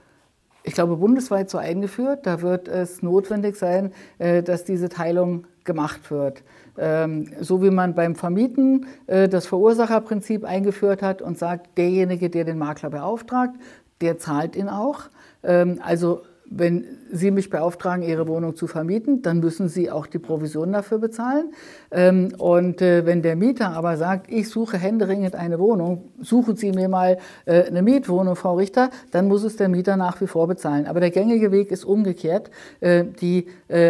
ich 0.63 0.73
glaube, 0.73 0.97
bundesweit 0.97 1.49
so 1.49 1.57
eingeführt. 1.57 2.25
Da 2.25 2.41
wird 2.41 2.67
es 2.67 3.01
notwendig 3.01 3.55
sein, 3.55 3.93
äh, 4.17 4.43
dass 4.43 4.65
diese 4.65 4.89
Teilung 4.89 5.47
gemacht 5.63 6.11
wird. 6.11 6.43
Ähm, 6.77 7.31
so 7.39 7.63
wie 7.63 7.71
man 7.71 7.95
beim 7.95 8.15
Vermieten 8.15 8.85
äh, 9.07 9.27
das 9.27 9.47
Verursacherprinzip 9.47 10.43
eingeführt 10.43 11.01
hat 11.01 11.21
und 11.21 11.37
sagt, 11.37 11.77
derjenige, 11.77 12.29
der 12.29 12.45
den 12.45 12.57
Makler 12.57 12.89
beauftragt, 12.89 13.55
der 14.01 14.17
zahlt 14.17 14.55
ihn 14.55 14.69
auch. 14.69 15.09
Ähm, 15.43 15.79
also 15.83 16.21
wenn 16.49 16.85
Sie 17.11 17.31
mich 17.31 17.49
beauftragen, 17.49 18.03
Ihre 18.03 18.27
Wohnung 18.27 18.55
zu 18.55 18.67
vermieten, 18.67 19.21
dann 19.21 19.39
müssen 19.39 19.69
Sie 19.69 19.89
auch 19.89 20.07
die 20.07 20.19
Provision 20.19 20.73
dafür 20.73 20.99
bezahlen. 20.99 21.53
Ähm, 21.91 22.33
und 22.37 22.81
äh, 22.81 23.05
wenn 23.05 23.21
der 23.21 23.35
Mieter 23.35 23.71
aber 23.71 23.97
sagt, 23.97 24.31
ich 24.31 24.49
suche 24.49 24.77
händeringend 24.77 25.35
eine 25.35 25.59
Wohnung, 25.59 26.11
suchen 26.19 26.55
Sie 26.55 26.71
mir 26.71 26.89
mal 26.89 27.17
äh, 27.45 27.63
eine 27.63 27.81
Mietwohnung, 27.81 28.35
Frau 28.35 28.55
Richter, 28.55 28.89
dann 29.11 29.27
muss 29.27 29.43
es 29.43 29.55
der 29.55 29.69
Mieter 29.69 29.97
nach 29.97 30.19
wie 30.21 30.27
vor 30.27 30.47
bezahlen. 30.47 30.85
Aber 30.85 30.99
der 30.99 31.11
gängige 31.11 31.51
Weg 31.51 31.71
ist 31.71 31.85
umgekehrt. 31.85 32.49
Äh, 32.79 33.05
die 33.21 33.47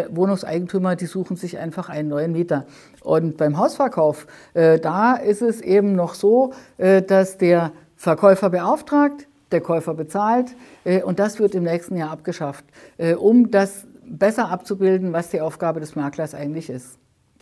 Wohnungseigentümer, 0.10 0.96
die 0.96 1.06
suchen 1.06 1.38
sich 1.38 1.60
einfach 1.60 1.90
einen 1.90 2.10
neuen 2.10 2.32
Mieter. 2.32 2.66
Und 3.04 3.38
beim 3.38 3.58
Hausverkauf, 3.58 4.26
da 4.54 5.16
ist 5.16 5.42
es 5.42 5.62
eben 5.62 5.94
noch 5.94 6.16
so, 6.16 6.54
dass 6.78 7.38
der 7.38 7.72
Verkäufer 7.96 8.50
beauftragt, 8.50 9.28
der 9.52 9.62
Käufer 9.62 9.94
bezahlt 9.94 10.48
äh, 10.84 11.02
und 11.02 11.20
das 11.20 11.40
wird 11.40 11.56
im 11.56 11.64
nächsten 11.64 11.98
Jahr 11.98 12.12
abgeschafft, 12.12 12.66
äh, 12.98 13.16
um 13.16 13.52
das 13.52 13.86
besser 14.06 14.50
abzubilden, 14.50 15.14
was 15.14 15.30
die 15.30 15.42
Aufgabe 15.42 15.80
des 15.80 15.96
Maklers 15.96 16.34
eigentlich 16.34 16.70
ist. 16.70 16.98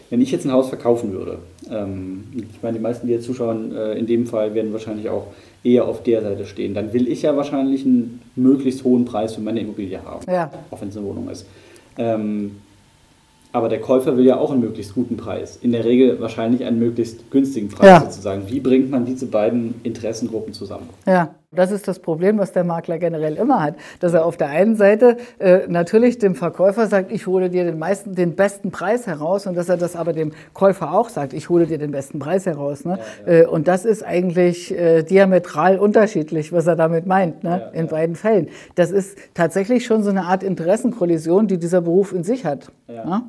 Wenn 0.09 0.21
ich 0.21 0.31
jetzt 0.31 0.45
ein 0.45 0.51
Haus 0.51 0.69
verkaufen 0.69 1.13
würde, 1.13 1.39
ähm, 1.69 2.25
ich 2.35 2.62
meine, 2.62 2.77
die 2.77 2.83
meisten, 2.83 3.07
die 3.07 3.13
jetzt 3.13 3.25
zuschauen, 3.25 3.75
äh, 3.75 3.93
in 3.93 4.05
dem 4.05 4.27
Fall 4.27 4.53
werden 4.53 4.71
wahrscheinlich 4.71 5.09
auch 5.09 5.27
eher 5.63 5.85
auf 5.85 6.03
der 6.03 6.21
Seite 6.21 6.45
stehen, 6.45 6.75
dann 6.75 6.93
will 6.93 7.07
ich 7.07 7.24
ja 7.24 7.35
wahrscheinlich 7.35 7.85
einen 7.85 8.21
möglichst 8.35 8.83
hohen 8.83 9.05
Preis 9.05 9.33
für 9.33 9.41
meine 9.41 9.62
Immobilie 9.62 10.03
haben, 10.03 10.31
ja. 10.31 10.51
auch 10.69 10.79
wenn 10.79 10.89
es 10.89 10.97
eine 10.97 11.05
Wohnung 11.07 11.29
ist. 11.29 11.47
Ähm, 11.97 12.57
aber 13.51 13.69
der 13.69 13.79
Käufer 13.79 14.17
will 14.17 14.25
ja 14.25 14.38
auch 14.38 14.51
einen 14.51 14.59
möglichst 14.59 14.93
guten 14.93 15.15
Preis. 15.15 15.57
In 15.62 15.71
der 15.71 15.85
Regel 15.85 16.19
wahrscheinlich 16.19 16.65
einen 16.65 16.77
möglichst 16.77 17.31
günstigen 17.31 17.69
Preis 17.69 17.88
ja. 17.88 18.01
sozusagen. 18.01 18.43
Wie 18.47 18.59
bringt 18.59 18.91
man 18.91 19.05
diese 19.05 19.27
beiden 19.27 19.75
Interessengruppen 19.83 20.53
zusammen? 20.53 20.89
Ja, 21.07 21.33
das 21.55 21.71
ist 21.71 21.88
das 21.88 22.00
Problem, 22.00 22.38
was 22.38 22.51
der 22.51 22.63
Makler 22.63 22.97
generell 22.97 23.35
immer 23.35 23.62
hat. 23.62 23.75
Dass 24.00 24.13
er 24.13 24.25
auf 24.25 24.38
der 24.38 24.50
einen 24.50 24.75
Seite 24.75 25.17
äh, 25.39 25.62
natürlich 25.67 26.17
dem 26.17 26.35
Verkäufer 26.35 26.88
sagt, 26.88 27.12
ich 27.12 27.27
hole 27.27 27.50
dir 27.50 27.63
den, 27.63 27.79
meisten, 27.79 28.15
den 28.15 28.35
besten 28.35 28.71
Preis 28.71 29.07
heraus 29.07 29.47
und 29.47 29.55
dass 29.55 29.69
er 29.69 29.77
das 29.77 29.95
aber 29.95 30.13
dem 30.13 30.31
Käufer 30.53 30.93
auch 30.93 31.09
sagt, 31.09 31.33
ich 31.33 31.50
hole 31.50 31.65
dir 31.65 31.77
den 31.77 31.91
besten 31.91 32.19
Preis 32.19 32.45
heraus. 32.45 32.85
Ne? 32.85 33.00
Ja, 33.25 33.33
ja. 33.33 33.39
Äh, 33.41 33.45
und 33.47 33.67
das 33.67 33.85
ist 33.85 34.03
eigentlich 34.03 34.77
äh, 34.77 35.03
diametral 35.03 35.79
unterschiedlich, 35.79 36.51
was 36.51 36.67
er 36.67 36.75
damit 36.75 37.05
meint, 37.05 37.43
ne? 37.43 37.71
Ja, 37.74 37.79
in 37.79 37.88
beiden 37.88 38.15
Fällen. 38.15 38.50
Das 38.75 38.91
ist 38.91 39.17
tatsächlich 39.33 39.85
schon 39.85 40.03
so 40.03 40.09
eine 40.09 40.24
Art 40.24 40.43
Interessenkollision, 40.43 41.47
die 41.47 41.57
dieser 41.57 41.81
Beruf 41.81 42.13
in 42.13 42.24
sich 42.24 42.45
hat. 42.45 42.71
Ne? 42.88 43.24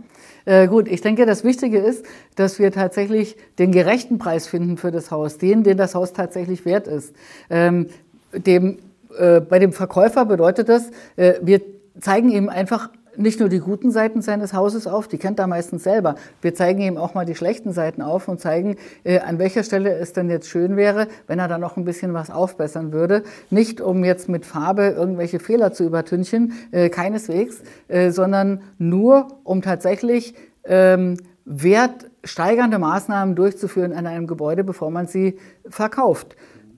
Äh, 0.47 0.69
gut, 0.69 0.87
ich 0.87 1.01
denke, 1.01 1.27
das 1.27 1.43
Wichtige 1.43 1.79
ist, 1.79 2.05
dass 2.37 2.61
wir 2.61 2.71
tatsächlich 2.71 3.37
den 3.59 3.73
gerechten 3.73 4.19
Preis 4.19 4.47
finden 4.47 4.77
für 4.77 4.93
das 4.93 5.11
Haus, 5.11 5.39
den, 5.39 5.65
den 5.65 5.77
das 5.77 5.97
Haus 5.97 6.13
tatsächlich 6.13 6.65
wert 6.65 6.87
ist. 6.87 7.15
Ähm, 7.51 7.89
dem, 8.33 8.79
äh, 9.19 9.41
bei 9.41 9.59
dem 9.59 9.73
Verkäufer 9.73 10.25
bedeutet 10.25 10.69
das, 10.69 10.91
äh, 11.17 11.35
wir 11.43 11.61
zeigen 12.01 12.31
ihm 12.31 12.49
einfach 12.49 12.91
nicht 13.19 13.41
nur 13.41 13.49
die 13.49 13.59
guten 13.61 13.91
Seiten 13.91 14.21
seines 14.21 14.53
Hauses 14.53 14.87
auf, 14.87 15.09
die 15.09 15.19
kennt 15.19 15.39
er 15.39 15.47
meistens 15.47 15.85
selber. 15.85 16.17
Wir 16.43 16.55
zeigen 16.55 16.81
ihm 16.83 16.97
auch 16.97 17.15
mal 17.15 17.25
die 17.25 17.35
schlechten 17.35 17.73
Seiten 17.73 18.03
auf 18.03 18.29
und 18.29 18.41
zeigen, 18.41 18.77
äh, 19.05 19.21
an 19.21 19.39
welcher 19.39 19.63
Stelle 19.63 19.95
es 19.95 20.13
denn 20.13 20.31
jetzt 20.31 20.49
schön 20.49 20.77
wäre, 20.77 21.09
wenn 21.27 21.39
er 21.39 21.49
da 21.49 21.59
noch 21.59 21.77
ein 21.77 21.85
bisschen 21.85 22.15
was 22.15 22.31
aufbessern 22.31 22.93
würde. 22.93 23.23
Nicht 23.51 23.81
um 23.81 24.05
jetzt 24.05 24.29
mit 24.29 24.47
Farbe 24.47 24.89
irgendwelche 24.89 25.39
Fehler 25.39 25.73
zu 25.73 25.85
übertünchen, 25.85 26.53
äh, 26.73 26.89
keineswegs, 26.89 27.63
äh, 27.89 28.11
sondern 28.11 28.63
nur 28.79 29.29
um 29.45 29.63
tatsächlich 29.63 30.35
ähm, 30.65 31.17
wertsteigernde 31.45 32.79
Maßnahmen 32.79 33.37
durchzuführen 33.37 33.93
an 33.93 34.07
einem 34.07 34.27
Gebäude, 34.27 34.65
bevor 34.65 34.91
man 34.91 35.07
sie 35.07 35.39
verkauft. 35.69 36.37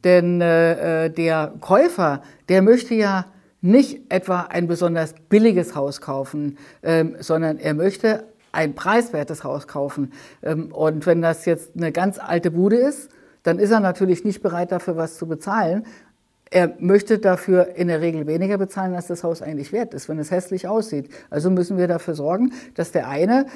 Denn 0.08 0.40
äh, 0.40 1.04
äh 1.04 1.10
der 1.10 1.52
Käufer, 1.60 2.22
der 2.48 2.62
möchte 2.62 2.94
ja 2.94 3.26
nicht 3.60 4.10
etwa 4.10 4.42
ein 4.42 4.66
besonders 4.66 5.14
billiges 5.28 5.74
Haus 5.74 6.00
kaufen, 6.00 6.56
ähm, 6.82 7.16
sondern 7.20 7.58
er 7.58 7.74
möchte 7.74 8.24
ein 8.52 8.74
preiswertes 8.74 9.44
Haus 9.44 9.66
kaufen. 9.66 10.12
Ähm, 10.42 10.72
und 10.72 11.04
wenn 11.06 11.20
das 11.20 11.44
jetzt 11.44 11.72
eine 11.76 11.92
ganz 11.92 12.18
alte 12.18 12.50
Bude 12.50 12.76
ist, 12.76 13.10
dann 13.42 13.58
ist 13.58 13.70
er 13.70 13.80
natürlich 13.80 14.24
nicht 14.24 14.42
bereit, 14.42 14.72
dafür 14.72 14.96
was 14.96 15.16
zu 15.18 15.26
bezahlen. 15.26 15.84
Er 16.50 16.74
möchte 16.78 17.18
dafür 17.18 17.74
in 17.76 17.88
der 17.88 18.00
Regel 18.00 18.26
weniger 18.26 18.56
bezahlen, 18.56 18.94
als 18.94 19.08
das 19.08 19.22
Haus 19.22 19.42
eigentlich 19.42 19.72
wert 19.72 19.92
ist, 19.92 20.08
wenn 20.08 20.18
es 20.18 20.30
hässlich 20.30 20.66
aussieht. 20.66 21.10
Also 21.28 21.50
müssen 21.50 21.76
wir 21.76 21.88
dafür 21.88 22.14
sorgen, 22.14 22.52
dass 22.74 22.90
der 22.90 23.08
eine 23.08 23.46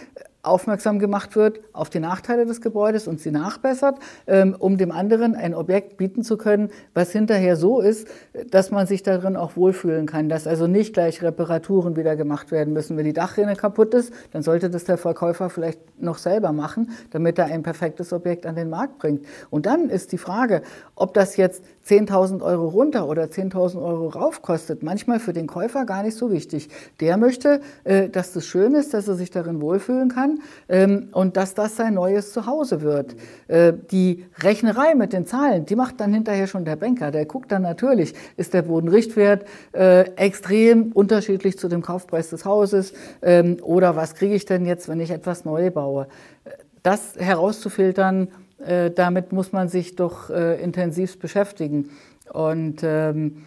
aufmerksam 0.42 0.98
gemacht 0.98 1.36
wird 1.36 1.60
auf 1.72 1.88
die 1.88 2.00
Nachteile 2.00 2.46
des 2.46 2.60
Gebäudes 2.60 3.06
und 3.06 3.20
sie 3.20 3.30
nachbessert, 3.30 3.98
ähm, 4.26 4.56
um 4.58 4.76
dem 4.76 4.90
anderen 4.90 5.36
ein 5.36 5.54
Objekt 5.54 5.96
bieten 5.96 6.24
zu 6.24 6.36
können, 6.36 6.70
was 6.94 7.12
hinterher 7.12 7.56
so 7.56 7.80
ist, 7.80 8.08
dass 8.50 8.72
man 8.72 8.88
sich 8.88 9.04
darin 9.04 9.36
auch 9.36 9.56
wohlfühlen 9.56 10.06
kann, 10.06 10.28
dass 10.28 10.48
also 10.48 10.66
nicht 10.66 10.94
gleich 10.94 11.22
Reparaturen 11.22 11.96
wieder 11.96 12.16
gemacht 12.16 12.50
werden 12.50 12.72
müssen. 12.72 12.96
Wenn 12.96 13.04
die 13.04 13.12
Dachrinne 13.12 13.54
kaputt 13.54 13.94
ist, 13.94 14.12
dann 14.32 14.42
sollte 14.42 14.68
das 14.68 14.84
der 14.84 14.98
Verkäufer 14.98 15.48
vielleicht 15.48 15.80
noch 16.02 16.18
selber 16.18 16.50
machen, 16.52 16.90
damit 17.12 17.38
er 17.38 17.46
ein 17.46 17.62
perfektes 17.62 18.12
Objekt 18.12 18.44
an 18.44 18.56
den 18.56 18.68
Markt 18.68 18.98
bringt. 18.98 19.24
Und 19.50 19.66
dann 19.66 19.90
ist 19.90 20.10
die 20.10 20.18
Frage, 20.18 20.62
ob 20.96 21.14
das 21.14 21.36
jetzt 21.36 21.62
10.000 21.86 22.42
Euro 22.42 22.68
runter 22.68 23.08
oder 23.08 23.24
10.000 23.24 23.82
Euro 23.82 24.08
rauf 24.08 24.42
kostet, 24.42 24.82
manchmal 24.82 25.18
für 25.18 25.32
den 25.32 25.46
Käufer 25.46 25.84
gar 25.84 26.02
nicht 26.02 26.16
so 26.16 26.30
wichtig. 26.30 26.68
Der 27.00 27.16
möchte, 27.16 27.60
äh, 27.84 28.08
dass 28.08 28.32
das 28.32 28.46
schön 28.46 28.74
ist, 28.74 28.94
dass 28.94 29.08
er 29.08 29.14
sich 29.14 29.30
darin 29.30 29.60
wohlfühlen 29.60 30.08
kann 30.08 30.40
ähm, 30.68 31.08
und 31.12 31.36
dass 31.36 31.54
das 31.54 31.76
sein 31.76 31.94
neues 31.94 32.32
Zuhause 32.32 32.82
wird. 32.82 33.16
Äh, 33.48 33.72
die 33.90 34.24
Rechnerei 34.38 34.94
mit 34.94 35.12
den 35.12 35.26
Zahlen, 35.26 35.66
die 35.66 35.76
macht 35.76 36.00
dann 36.00 36.14
hinterher 36.14 36.46
schon 36.46 36.64
der 36.64 36.76
Banker. 36.76 37.10
Der 37.10 37.26
guckt 37.26 37.50
dann 37.50 37.62
natürlich, 37.62 38.14
ist 38.36 38.54
der 38.54 38.62
Bodenrichtwert 38.62 39.44
äh, 39.72 40.02
extrem 40.16 40.92
unterschiedlich 40.92 41.58
zu 41.58 41.68
dem 41.68 41.82
Kaufpreis 41.82 42.30
des 42.30 42.44
Hauses 42.44 42.92
ähm, 43.22 43.56
oder 43.62 43.96
was 43.96 44.14
kriege 44.14 44.34
ich 44.34 44.44
denn 44.44 44.66
jetzt, 44.66 44.88
wenn 44.88 45.00
ich 45.00 45.10
etwas 45.10 45.44
neu 45.44 45.70
baue. 45.70 46.06
Das 46.82 47.14
herauszufiltern, 47.16 48.28
äh, 48.64 48.90
damit 48.90 49.32
muss 49.32 49.52
man 49.52 49.68
sich 49.68 49.96
doch 49.96 50.30
äh, 50.30 50.62
intensivst 50.62 51.18
beschäftigen. 51.18 51.90
Und 52.32 52.82
ähm, 52.82 53.44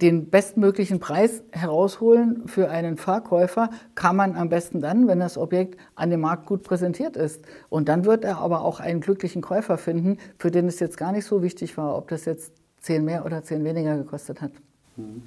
den 0.00 0.30
bestmöglichen 0.30 1.00
Preis 1.00 1.42
herausholen 1.52 2.42
für 2.46 2.70
einen 2.70 2.96
Verkäufer 2.96 3.70
kann 3.94 4.16
man 4.16 4.34
am 4.36 4.48
besten 4.48 4.80
dann, 4.80 5.06
wenn 5.08 5.20
das 5.20 5.38
Objekt 5.38 5.78
an 5.94 6.10
dem 6.10 6.20
Markt 6.20 6.46
gut 6.46 6.62
präsentiert 6.62 7.16
ist. 7.16 7.42
Und 7.68 7.88
dann 7.88 8.04
wird 8.04 8.24
er 8.24 8.38
aber 8.38 8.62
auch 8.62 8.80
einen 8.80 9.00
glücklichen 9.00 9.42
Käufer 9.42 9.78
finden, 9.78 10.18
für 10.38 10.50
den 10.50 10.66
es 10.66 10.80
jetzt 10.80 10.96
gar 10.96 11.12
nicht 11.12 11.24
so 11.24 11.42
wichtig 11.42 11.76
war, 11.76 11.96
ob 11.96 12.08
das 12.08 12.24
jetzt 12.24 12.52
zehn 12.80 13.04
mehr 13.04 13.24
oder 13.24 13.42
zehn 13.42 13.64
weniger 13.64 13.96
gekostet 13.96 14.40
hat. 14.40 14.52
Mhm. 14.96 15.22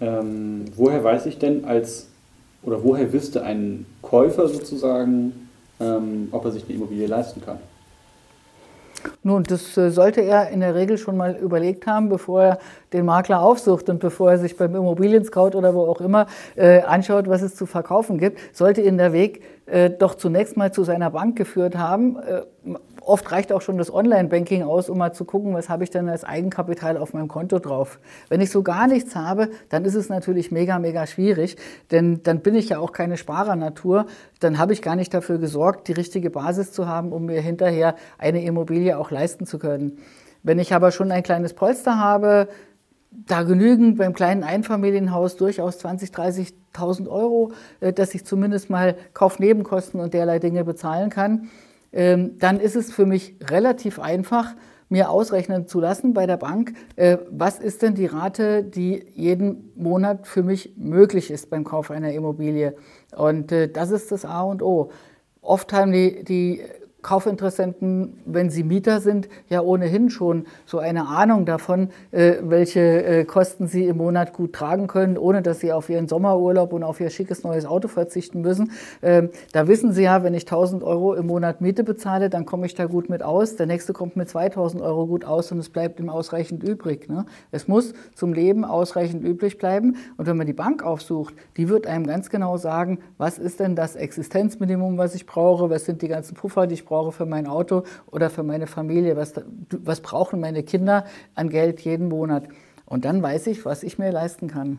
Ähm, 0.00 0.64
woher 0.74 1.04
weiß 1.04 1.26
ich 1.26 1.38
denn 1.38 1.64
als, 1.64 2.08
oder 2.62 2.82
woher 2.82 3.12
wüsste 3.12 3.44
ein 3.44 3.86
Käufer 4.00 4.48
sozusagen, 4.48 5.48
ähm, 5.78 6.28
ob 6.32 6.44
er 6.44 6.50
sich 6.50 6.64
eine 6.64 6.74
Immobilie 6.74 7.06
leisten 7.06 7.40
kann? 7.40 7.58
Nun, 9.22 9.42
das 9.44 9.76
äh, 9.76 9.90
sollte 9.90 10.20
er 10.20 10.50
in 10.50 10.60
der 10.60 10.74
Regel 10.74 10.98
schon 10.98 11.16
mal 11.16 11.36
überlegt 11.36 11.86
haben, 11.86 12.08
bevor 12.08 12.42
er 12.42 12.58
den 12.92 13.04
Makler 13.04 13.40
aufsucht 13.40 13.88
und 13.88 14.00
bevor 14.00 14.32
er 14.32 14.38
sich 14.38 14.56
beim 14.56 14.74
Immobilien-Scout 14.74 15.56
oder 15.56 15.74
wo 15.74 15.82
auch 15.82 16.00
immer 16.00 16.26
äh, 16.56 16.80
anschaut, 16.82 17.28
was 17.28 17.42
es 17.42 17.54
zu 17.54 17.66
verkaufen 17.66 18.18
gibt, 18.18 18.38
sollte 18.52 18.80
ihn 18.80 18.98
der 18.98 19.12
Weg 19.12 19.42
äh, 19.66 19.90
doch 19.90 20.14
zunächst 20.14 20.56
mal 20.56 20.72
zu 20.72 20.84
seiner 20.84 21.10
Bank 21.10 21.36
geführt 21.36 21.76
haben. 21.76 22.16
Äh, 22.16 22.42
oft 23.04 23.30
reicht 23.32 23.52
auch 23.52 23.60
schon 23.60 23.78
das 23.78 23.92
Online-Banking 23.92 24.62
aus, 24.62 24.88
um 24.88 24.98
mal 24.98 25.12
zu 25.12 25.24
gucken, 25.24 25.54
was 25.54 25.68
habe 25.68 25.84
ich 25.84 25.90
denn 25.90 26.08
als 26.08 26.24
Eigenkapital 26.24 26.96
auf 26.96 27.12
meinem 27.12 27.28
Konto 27.28 27.58
drauf. 27.58 27.98
Wenn 28.28 28.40
ich 28.40 28.50
so 28.50 28.62
gar 28.62 28.86
nichts 28.86 29.14
habe, 29.16 29.50
dann 29.68 29.84
ist 29.84 29.94
es 29.94 30.08
natürlich 30.08 30.50
mega, 30.50 30.78
mega 30.78 31.06
schwierig, 31.06 31.56
denn 31.90 32.22
dann 32.22 32.40
bin 32.40 32.54
ich 32.54 32.70
ja 32.70 32.78
auch 32.78 32.92
keine 32.92 33.16
Sparernatur. 33.16 34.06
Dann 34.40 34.58
habe 34.58 34.72
ich 34.72 34.82
gar 34.82 34.96
nicht 34.96 35.12
dafür 35.14 35.38
gesorgt, 35.38 35.88
die 35.88 35.92
richtige 35.92 36.30
Basis 36.30 36.72
zu 36.72 36.86
haben, 36.86 37.12
um 37.12 37.26
mir 37.26 37.40
hinterher 37.40 37.96
eine 38.18 38.44
Immobilie 38.44 38.98
auch 38.98 39.10
leisten 39.10 39.46
zu 39.46 39.58
können. 39.58 39.98
Wenn 40.42 40.58
ich 40.58 40.74
aber 40.74 40.90
schon 40.90 41.12
ein 41.12 41.22
kleines 41.22 41.54
Polster 41.54 41.98
habe, 41.98 42.48
da 43.12 43.42
genügen 43.42 43.96
beim 43.96 44.14
kleinen 44.14 44.42
Einfamilienhaus 44.42 45.36
durchaus 45.36 45.78
20.000, 45.84 46.52
30.000 46.74 47.08
Euro, 47.08 47.52
äh, 47.80 47.92
dass 47.92 48.14
ich 48.14 48.24
zumindest 48.24 48.70
mal 48.70 48.96
Kaufnebenkosten 49.12 50.00
und 50.00 50.14
derlei 50.14 50.38
Dinge 50.38 50.64
bezahlen 50.64 51.10
kann. 51.10 51.50
Ähm, 51.92 52.38
dann 52.38 52.58
ist 52.60 52.76
es 52.76 52.92
für 52.92 53.06
mich 53.06 53.36
relativ 53.42 53.98
einfach, 53.98 54.54
mir 54.88 55.08
ausrechnen 55.08 55.66
zu 55.66 55.80
lassen 55.80 56.12
bei 56.12 56.26
der 56.26 56.36
Bank, 56.36 56.74
äh, 56.96 57.16
was 57.30 57.58
ist 57.58 57.80
denn 57.80 57.94
die 57.94 58.06
Rate, 58.06 58.62
die 58.62 59.04
jeden 59.14 59.72
Monat 59.74 60.26
für 60.26 60.42
mich 60.42 60.74
möglich 60.76 61.30
ist 61.30 61.48
beim 61.48 61.64
Kauf 61.64 61.90
einer 61.90 62.12
Immobilie. 62.12 62.76
Und 63.16 63.52
äh, 63.52 63.68
das 63.68 63.90
ist 63.90 64.12
das 64.12 64.26
A 64.26 64.42
und 64.42 64.62
O. 64.62 64.90
Oft 65.40 65.72
haben 65.72 65.92
die, 65.92 66.22
die 66.24 66.60
Kaufinteressenten, 67.02 68.20
wenn 68.24 68.48
sie 68.48 68.62
Mieter 68.62 69.00
sind, 69.00 69.28
ja 69.48 69.60
ohnehin 69.60 70.08
schon 70.08 70.46
so 70.66 70.78
eine 70.78 71.08
Ahnung 71.08 71.44
davon, 71.46 71.88
äh, 72.12 72.34
welche 72.42 72.80
äh, 72.80 73.24
Kosten 73.24 73.66
sie 73.66 73.86
im 73.86 73.96
Monat 73.96 74.32
gut 74.32 74.52
tragen 74.52 74.86
können, 74.86 75.18
ohne 75.18 75.42
dass 75.42 75.58
sie 75.58 75.72
auf 75.72 75.90
ihren 75.90 76.06
Sommerurlaub 76.06 76.72
und 76.72 76.84
auf 76.84 77.00
ihr 77.00 77.10
schickes 77.10 77.42
neues 77.42 77.66
Auto 77.66 77.88
verzichten 77.88 78.40
müssen. 78.40 78.70
Ähm, 79.02 79.30
da 79.52 79.66
wissen 79.66 79.92
sie 79.92 80.04
ja, 80.04 80.22
wenn 80.22 80.34
ich 80.34 80.44
1000 80.44 80.84
Euro 80.84 81.14
im 81.14 81.26
Monat 81.26 81.60
Miete 81.60 81.82
bezahle, 81.82 82.30
dann 82.30 82.46
komme 82.46 82.66
ich 82.66 82.74
da 82.76 82.86
gut 82.86 83.10
mit 83.10 83.24
aus. 83.24 83.56
Der 83.56 83.66
nächste 83.66 83.92
kommt 83.92 84.14
mit 84.14 84.28
2000 84.28 84.80
Euro 84.80 85.08
gut 85.08 85.24
aus 85.24 85.50
und 85.50 85.58
es 85.58 85.70
bleibt 85.70 85.98
ihm 85.98 86.08
ausreichend 86.08 86.62
übrig. 86.62 87.08
Ne? 87.08 87.26
Es 87.50 87.66
muss 87.66 87.94
zum 88.14 88.32
Leben 88.32 88.64
ausreichend 88.64 89.24
übrig 89.24 89.58
bleiben. 89.58 89.96
Und 90.18 90.28
wenn 90.28 90.36
man 90.36 90.46
die 90.46 90.52
Bank 90.52 90.84
aufsucht, 90.84 91.34
die 91.56 91.68
wird 91.68 91.88
einem 91.88 92.06
ganz 92.06 92.30
genau 92.30 92.58
sagen, 92.58 93.00
was 93.18 93.38
ist 93.38 93.58
denn 93.58 93.74
das 93.74 93.96
Existenzminimum, 93.96 94.98
was 94.98 95.16
ich 95.16 95.26
brauche, 95.26 95.68
was 95.68 95.84
sind 95.84 96.00
die 96.00 96.08
ganzen 96.08 96.36
Puffer, 96.36 96.68
die 96.68 96.74
ich 96.74 96.84
brauche 96.84 96.91
brauche 96.92 97.10
für 97.12 97.26
mein 97.26 97.46
Auto 97.46 97.84
oder 98.10 98.28
für 98.28 98.42
meine 98.42 98.66
Familie, 98.66 99.16
was, 99.16 99.32
was 99.70 100.02
brauchen 100.02 100.40
meine 100.40 100.62
Kinder 100.62 101.06
an 101.34 101.48
Geld 101.48 101.80
jeden 101.80 102.08
Monat. 102.08 102.44
Und 102.84 103.06
dann 103.06 103.22
weiß 103.22 103.46
ich, 103.46 103.64
was 103.64 103.82
ich 103.82 103.98
mir 103.98 104.12
leisten 104.12 104.48
kann. 104.48 104.78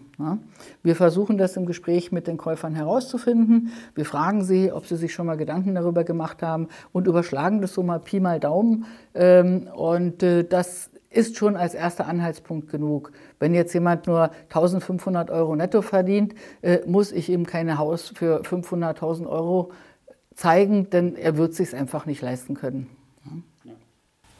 Wir 0.84 0.96
versuchen 0.96 1.40
das 1.40 1.58
im 1.58 1.66
Gespräch 1.66 2.12
mit 2.12 2.28
den 2.28 2.38
Käufern 2.38 2.76
herauszufinden. 2.76 3.72
Wir 3.96 4.06
fragen 4.06 4.44
sie, 4.44 4.72
ob 4.72 4.86
sie 4.86 4.98
sich 4.98 5.12
schon 5.12 5.26
mal 5.26 5.38
Gedanken 5.38 5.74
darüber 5.74 6.04
gemacht 6.04 6.44
haben 6.44 6.68
und 6.92 7.08
überschlagen 7.08 7.62
das 7.62 7.74
so 7.74 7.82
mal 7.82 8.00
Pi 8.00 8.20
mal 8.20 8.40
Daumen. 8.40 8.86
Ähm, 9.16 9.68
und 9.74 10.22
äh, 10.22 10.44
das 10.44 10.92
ist 11.10 11.38
schon 11.38 11.56
als 11.56 11.74
erster 11.74 12.06
Anhaltspunkt 12.06 12.70
genug. 12.70 13.12
Wenn 13.40 13.56
jetzt 13.56 13.74
jemand 13.74 14.06
nur 14.06 14.30
1500 14.50 15.32
Euro 15.32 15.56
netto 15.56 15.82
verdient, 15.82 16.36
äh, 16.62 16.80
muss 16.86 17.12
ich 17.12 17.30
ihm 17.30 17.48
kein 17.48 17.80
Haus 17.80 18.14
für 18.16 18.42
500.000 18.44 19.28
Euro 19.28 19.72
zeigen, 20.36 20.90
denn 20.90 21.16
er 21.16 21.38
wird 21.38 21.52
es 21.52 21.58
sich 21.58 21.76
einfach 21.76 22.06
nicht 22.06 22.22
leisten 22.22 22.56
können. 22.56 22.88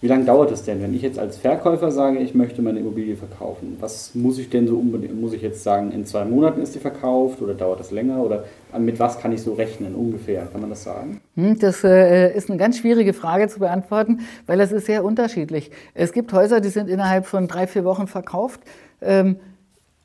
Wie 0.04 0.10
lange 0.10 0.26
dauert 0.26 0.52
es 0.52 0.64
denn, 0.64 0.82
wenn 0.82 0.94
ich 0.94 1.02
jetzt 1.02 1.18
als 1.18 1.38
Verkäufer 1.38 1.90
sage, 1.90 2.20
ich 2.20 2.36
möchte 2.36 2.62
meine 2.62 2.80
Immobilie 2.80 3.16
verkaufen? 3.16 3.78
Was 3.80 4.14
muss 4.14 4.38
ich 4.38 4.50
denn 4.50 4.68
so 4.68 4.76
unbedingt, 4.76 5.18
muss 5.18 5.32
ich 5.32 5.42
jetzt 5.42 5.64
sagen, 5.64 5.94
in 5.94 6.06
zwei 6.06 6.26
Monaten 6.26 6.62
ist 6.62 6.76
die 6.76 6.80
verkauft 6.80 7.42
oder 7.42 7.54
dauert 7.54 7.80
das 7.80 7.92
länger 7.92 8.22
oder 8.22 8.44
mit 8.78 9.00
was 9.00 9.18
kann 9.18 9.32
ich 9.32 9.42
so 9.42 9.54
rechnen 9.54 9.96
ungefähr? 9.96 10.46
Kann 10.52 10.60
man 10.60 10.70
das 10.70 10.84
sagen? 10.84 11.22
Hm, 11.36 11.58
das 11.58 11.86
äh, 11.86 12.36
ist 12.36 12.50
eine 12.50 12.60
ganz 12.60 12.80
schwierige 12.80 13.14
Frage 13.14 13.48
zu 13.48 13.60
beantworten, 13.60 14.20
weil 14.46 14.58
das 14.58 14.74
ist 14.74 14.88
sehr 14.88 15.06
unterschiedlich. 15.06 15.72
Es 15.94 16.12
gibt 16.12 16.34
Häuser, 16.34 16.60
die 16.60 16.68
sind 16.68 16.90
innerhalb 16.90 17.26
von 17.26 17.48
drei, 17.48 17.66
vier 17.66 17.86
Wochen 17.86 18.08
verkauft. 18.08 18.60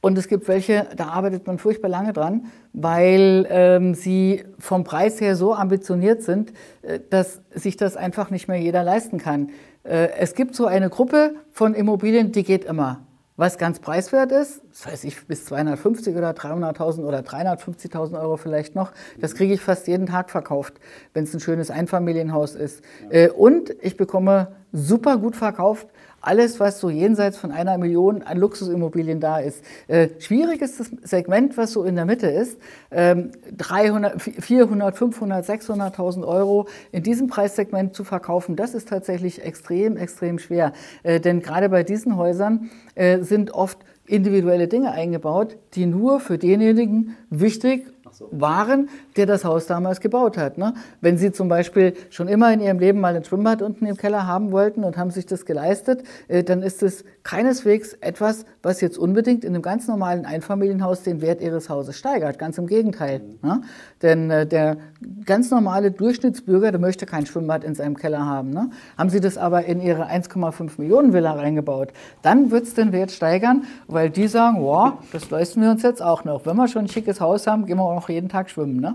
Und 0.00 0.16
es 0.16 0.28
gibt 0.28 0.46
welche, 0.46 0.86
da 0.96 1.08
arbeitet 1.08 1.46
man 1.46 1.58
furchtbar 1.58 1.88
lange 1.88 2.12
dran, 2.12 2.46
weil 2.72 3.46
ähm, 3.50 3.94
sie 3.94 4.44
vom 4.58 4.84
Preis 4.84 5.20
her 5.20 5.34
so 5.34 5.54
ambitioniert 5.54 6.22
sind, 6.22 6.52
äh, 6.82 7.00
dass 7.10 7.40
sich 7.50 7.76
das 7.76 7.96
einfach 7.96 8.30
nicht 8.30 8.46
mehr 8.46 8.58
jeder 8.58 8.84
leisten 8.84 9.18
kann. 9.18 9.50
Äh, 9.82 10.10
es 10.18 10.34
gibt 10.34 10.54
so 10.54 10.66
eine 10.66 10.88
Gruppe 10.88 11.34
von 11.50 11.74
Immobilien, 11.74 12.30
die 12.30 12.44
geht 12.44 12.64
immer. 12.64 13.00
Was 13.38 13.56
ganz 13.56 13.78
preiswert 13.78 14.32
ist, 14.32 14.62
das 14.68 14.86
weiß 14.86 15.04
ich, 15.04 15.24
bis 15.26 15.44
250 15.44 16.16
oder 16.16 16.30
300.000 16.30 17.04
oder 17.04 17.20
350.000 17.20 18.20
Euro 18.20 18.36
vielleicht 18.36 18.74
noch, 18.74 18.90
das 19.20 19.36
kriege 19.36 19.54
ich 19.54 19.60
fast 19.60 19.86
jeden 19.86 20.06
Tag 20.06 20.30
verkauft, 20.30 20.74
wenn 21.14 21.22
es 21.22 21.34
ein 21.34 21.38
schönes 21.38 21.70
Einfamilienhaus 21.70 22.56
ist. 22.56 22.82
Äh, 23.10 23.28
und 23.28 23.76
ich 23.80 23.96
bekomme 23.96 24.48
super 24.72 25.18
gut 25.18 25.36
verkauft 25.36 25.86
alles, 26.20 26.60
was 26.60 26.80
so 26.80 26.90
jenseits 26.90 27.36
von 27.36 27.52
einer 27.52 27.78
Million 27.78 28.22
an 28.22 28.38
Luxusimmobilien 28.38 29.20
da 29.20 29.38
ist. 29.38 29.62
Äh, 29.86 30.08
schwierig 30.18 30.62
ist 30.62 30.80
das 30.80 30.90
Segment, 31.02 31.56
was 31.56 31.72
so 31.72 31.84
in 31.84 31.96
der 31.96 32.04
Mitte 32.04 32.26
ist. 32.26 32.58
Ähm, 32.90 33.32
300, 33.56 34.20
400, 34.20 34.96
500, 34.96 35.44
600.000 35.44 36.26
Euro 36.26 36.66
in 36.92 37.02
diesem 37.02 37.28
Preissegment 37.28 37.94
zu 37.94 38.04
verkaufen, 38.04 38.56
das 38.56 38.74
ist 38.74 38.88
tatsächlich 38.88 39.44
extrem, 39.44 39.96
extrem 39.96 40.38
schwer. 40.38 40.72
Äh, 41.02 41.20
denn 41.20 41.40
gerade 41.40 41.68
bei 41.68 41.82
diesen 41.84 42.16
Häusern 42.16 42.70
äh, 42.94 43.20
sind 43.20 43.52
oft 43.52 43.78
individuelle 44.08 44.68
Dinge 44.68 44.92
eingebaut, 44.92 45.56
die 45.74 45.86
nur 45.86 46.18
für 46.20 46.38
denjenigen 46.38 47.16
wichtig 47.30 47.86
so. 48.12 48.28
waren, 48.32 48.88
der 49.16 49.26
das 49.26 49.44
Haus 49.44 49.66
damals 49.66 50.00
gebaut 50.00 50.36
hat. 50.36 50.58
Ne? 50.58 50.74
Wenn 51.00 51.18
Sie 51.18 51.32
zum 51.32 51.48
Beispiel 51.48 51.94
schon 52.10 52.28
immer 52.28 52.52
in 52.52 52.60
Ihrem 52.60 52.78
Leben 52.78 53.00
mal 53.00 53.14
ein 53.14 53.24
Schwimmbad 53.24 53.62
unten 53.62 53.86
im 53.86 53.96
Keller 53.96 54.26
haben 54.26 54.52
wollten 54.52 54.84
und 54.84 54.96
haben 54.96 55.10
sich 55.10 55.26
das 55.26 55.44
geleistet, 55.44 56.02
äh, 56.28 56.44
dann 56.44 56.62
ist 56.62 56.82
es 56.82 57.04
keineswegs 57.22 57.92
etwas, 57.94 58.46
was 58.62 58.80
jetzt 58.80 58.98
unbedingt 58.98 59.44
in 59.44 59.54
einem 59.54 59.62
ganz 59.62 59.86
normalen 59.86 60.24
Einfamilienhaus 60.24 61.02
den 61.02 61.20
Wert 61.20 61.42
Ihres 61.42 61.68
Hauses 61.68 61.96
steigert. 61.96 62.38
Ganz 62.38 62.58
im 62.58 62.66
Gegenteil. 62.66 63.20
Mhm. 63.20 63.48
Ne? 63.48 63.60
Denn 64.02 64.30
äh, 64.30 64.46
der 64.46 64.78
ganz 65.24 65.50
normale 65.50 65.90
Durchschnittsbürger, 65.90 66.70
der 66.70 66.80
möchte 66.80 67.06
kein 67.06 67.26
Schwimmbad 67.26 67.64
in 67.64 67.74
seinem 67.74 67.96
Keller 67.96 68.24
haben. 68.24 68.50
Ne? 68.50 68.70
Haben 68.96 69.10
Sie 69.10 69.20
das 69.20 69.36
aber 69.36 69.64
in 69.64 69.80
Ihre 69.80 70.06
1,5 70.08 70.72
Millionen 70.78 71.12
Villa 71.12 71.32
reingebaut, 71.32 71.92
dann 72.22 72.50
wird 72.50 72.64
es 72.64 72.74
den 72.74 72.92
Wert 72.92 73.10
steigern, 73.10 73.64
weil 73.86 74.10
die 74.10 74.28
sagen, 74.28 74.58
wow, 74.60 74.94
das 75.12 75.30
leisten 75.30 75.60
wir 75.62 75.70
uns 75.70 75.82
jetzt 75.82 76.02
auch 76.02 76.24
noch. 76.24 76.46
Wenn 76.46 76.56
wir 76.56 76.68
schon 76.68 76.86
ein 76.86 76.88
schickes 76.88 77.20
Haus 77.20 77.46
haben, 77.46 77.66
gehen 77.66 77.76
wir 77.76 77.84
auch 77.84 77.92
noch 77.98 78.08
jeden 78.08 78.28
Tag 78.28 78.48
schwimmen. 78.50 78.80
Ne? 78.80 78.94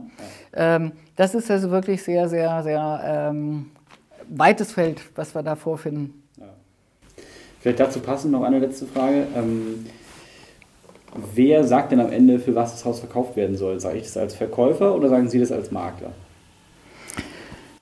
Ja. 0.56 0.76
Ähm, 0.76 0.92
das 1.16 1.36
ist 1.36 1.52
also 1.52 1.70
wirklich 1.72 2.04
sehr, 2.04 2.30
sehr, 2.30 2.64
sehr 2.64 3.02
ähm, 3.06 3.72
weites 4.30 4.72
Feld, 4.72 5.02
was 5.16 5.36
wir 5.36 5.44
da 5.44 5.56
vorfinden. 5.56 6.24
Ja. 6.38 6.46
Vielleicht 7.60 7.80
dazu 7.80 8.00
passend 8.00 8.32
noch 8.32 8.44
eine 8.44 8.60
letzte 8.60 8.86
Frage. 8.86 9.28
Ähm, 9.36 9.86
wer 11.34 11.64
sagt 11.66 11.92
denn 11.92 12.00
am 12.00 12.12
Ende, 12.12 12.40
für 12.40 12.56
was 12.56 12.72
das 12.72 12.86
Haus 12.86 13.00
verkauft 13.00 13.36
werden 13.36 13.58
soll? 13.58 13.80
Sage 13.80 13.98
ich 13.98 14.06
das 14.06 14.18
als 14.18 14.36
Verkäufer 14.36 14.96
oder 14.96 15.10
sagen 15.10 15.28
Sie 15.28 15.40
das 15.40 15.52
als 15.52 15.72
Makler? 15.72 16.14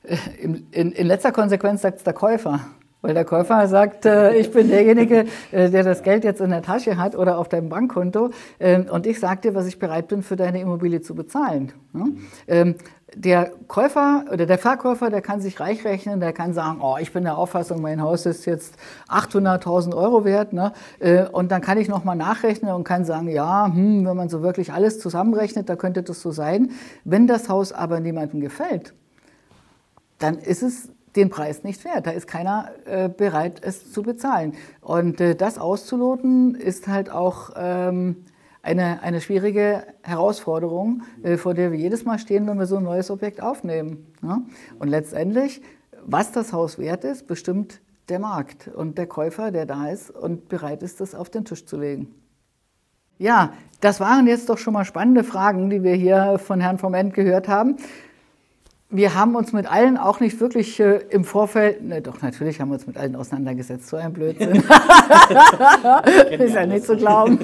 Äh, 0.04 0.18
in, 0.40 0.68
in, 0.72 0.92
in 0.92 1.08
letzter 1.08 1.32
Konsequenz 1.32 1.84
sagt 1.84 2.00
es 2.00 2.04
der 2.04 2.14
Käufer. 2.14 2.62
Weil 3.02 3.16
der 3.16 3.26
Käufer 3.26 3.68
sagt, 3.68 4.06
äh, 4.06 4.36
ich 4.36 4.52
bin 4.52 4.70
derjenige, 4.70 5.26
äh, 5.52 5.70
der 5.70 5.84
das 5.84 6.04
Geld 6.04 6.24
jetzt 6.24 6.40
in 6.40 6.52
der 6.52 6.62
Tasche 6.62 6.98
hat 6.98 7.16
oder 7.16 7.40
auf 7.40 7.50
deinem 7.50 7.70
Bankkonto 7.70 8.30
äh, 8.60 8.80
und 8.80 9.08
ich 9.08 9.20
sage 9.20 9.42
dir, 9.42 9.56
was 9.56 9.66
ich 9.66 9.80
bereit 9.80 10.08
bin, 10.08 10.22
für 10.22 10.36
deine 10.36 10.62
Immobilie 10.62 11.02
zu 11.02 11.16
bezahlen. 11.16 11.72
Ne? 11.94 12.14
Ähm, 12.48 12.76
der 13.16 13.52
Käufer 13.68 14.26
oder 14.32 14.46
der 14.46 14.58
Verkäufer, 14.58 15.10
der 15.10 15.22
kann 15.22 15.42
sich 15.42 15.60
reich 15.60 15.84
rechnen, 15.84 16.20
der 16.20 16.32
kann 16.32 16.54
sagen, 16.54 16.80
oh, 16.82 16.96
ich 17.00 17.12
bin 17.12 17.24
der 17.24 17.38
Auffassung, 17.38 17.82
mein 17.82 18.02
Haus 18.02 18.26
ist 18.26 18.46
jetzt 18.46 18.76
800.000 19.10 19.96
Euro 19.96 20.24
wert. 20.24 20.54
Ne? 20.54 20.72
Äh, 21.00 21.26
und 21.26 21.52
dann 21.52 21.62
kann 21.62 21.78
ich 21.78 21.90
nochmal 21.90 22.16
nachrechnen 22.16 22.72
und 22.74 22.84
kann 22.84 23.04
sagen, 23.04 23.28
ja, 23.28 23.66
hm, 23.66 24.06
wenn 24.06 24.16
man 24.16 24.30
so 24.30 24.44
wirklich 24.44 24.72
alles 24.72 25.00
zusammenrechnet, 25.00 25.68
da 25.68 25.76
könnte 25.76 26.04
das 26.04 26.22
so 26.22 26.32
sein. 26.32 26.72
Wenn 27.04 27.28
das 27.28 27.50
Haus 27.50 27.74
aber 27.74 28.00
niemandem 28.00 28.40
gefällt, 28.40 28.94
dann 30.20 30.38
ist 30.38 30.64
es 30.64 30.90
den 31.16 31.30
Preis 31.30 31.64
nicht 31.64 31.84
wert. 31.84 32.08
Da 32.08 32.12
ist 32.12 32.28
keiner 32.28 32.72
äh, 32.86 33.10
bereit, 33.10 33.62
es 33.64 33.92
zu 33.92 34.02
bezahlen. 34.02 34.54
Und 34.82 35.20
äh, 35.20 35.36
das 35.36 35.58
auszuloten 35.58 36.56
ist 36.56 36.88
halt 36.88 37.10
auch 37.10 37.52
ähm, 37.56 38.26
eine, 38.62 39.02
eine 39.02 39.22
schwierige 39.22 39.84
Herausforderung, 40.04 41.04
äh, 41.24 41.38
vor 41.38 41.54
der 41.54 41.72
wir 41.72 41.80
jedes 41.80 42.06
Mal 42.06 42.20
stehen, 42.20 42.48
wenn 42.48 42.58
wir 42.58 42.66
so 42.66 42.78
ein 42.78 42.84
neues 42.84 43.12
Objekt 43.12 43.42
aufnehmen. 43.42 44.08
Ja? 44.22 44.42
Und 44.80 44.88
letztendlich, 44.88 45.62
was 46.06 46.32
das 46.32 46.54
Haus 46.54 46.78
wert 46.78 47.04
ist, 47.04 47.28
bestimmt 47.28 47.82
der 48.10 48.20
Markt 48.20 48.68
und 48.68 48.98
der 48.98 49.08
Käufer, 49.08 49.52
der 49.52 49.66
da 49.66 49.90
ist 49.90 50.12
und 50.12 50.50
bereit 50.50 50.84
ist, 50.84 51.02
das 51.02 51.16
auf 51.16 51.30
den 51.30 51.46
Tisch 51.46 51.66
zu 51.66 51.78
legen. 51.78 52.14
Ja, 53.18 53.54
das 53.82 54.00
waren 54.00 54.26
jetzt 54.26 54.50
doch 54.50 54.58
schon 54.58 54.74
mal 54.74 54.86
spannende 54.86 55.24
Fragen, 55.24 55.70
die 55.70 55.84
wir 55.84 55.94
hier 55.94 56.40
von 56.40 56.60
Herrn 56.60 56.80
vom 56.80 56.94
End 56.96 57.14
gehört 57.14 57.48
haben 57.48 57.78
wir 58.92 59.16
haben 59.16 59.36
uns 59.36 59.54
mit 59.54 59.72
allen 59.72 59.98
auch 59.98 60.20
nicht 60.20 60.40
wirklich 60.40 60.80
äh, 60.80 61.00
im 61.10 61.24
Vorfeld, 61.24 61.82
ne, 61.84 62.02
doch 62.02 62.22
natürlich 62.22 62.60
haben 62.60 62.70
wir 62.70 62.76
uns 62.76 62.86
mit 62.86 62.98
allen 62.98 63.16
auseinandergesetzt, 63.16 63.88
so 63.88 63.96
ein 63.96 64.12
Blödsinn. 64.12 64.58
ist 66.40 66.54
ja 66.54 66.66
nicht 66.66 66.86
zu 66.86 66.98
glauben. 66.98 67.40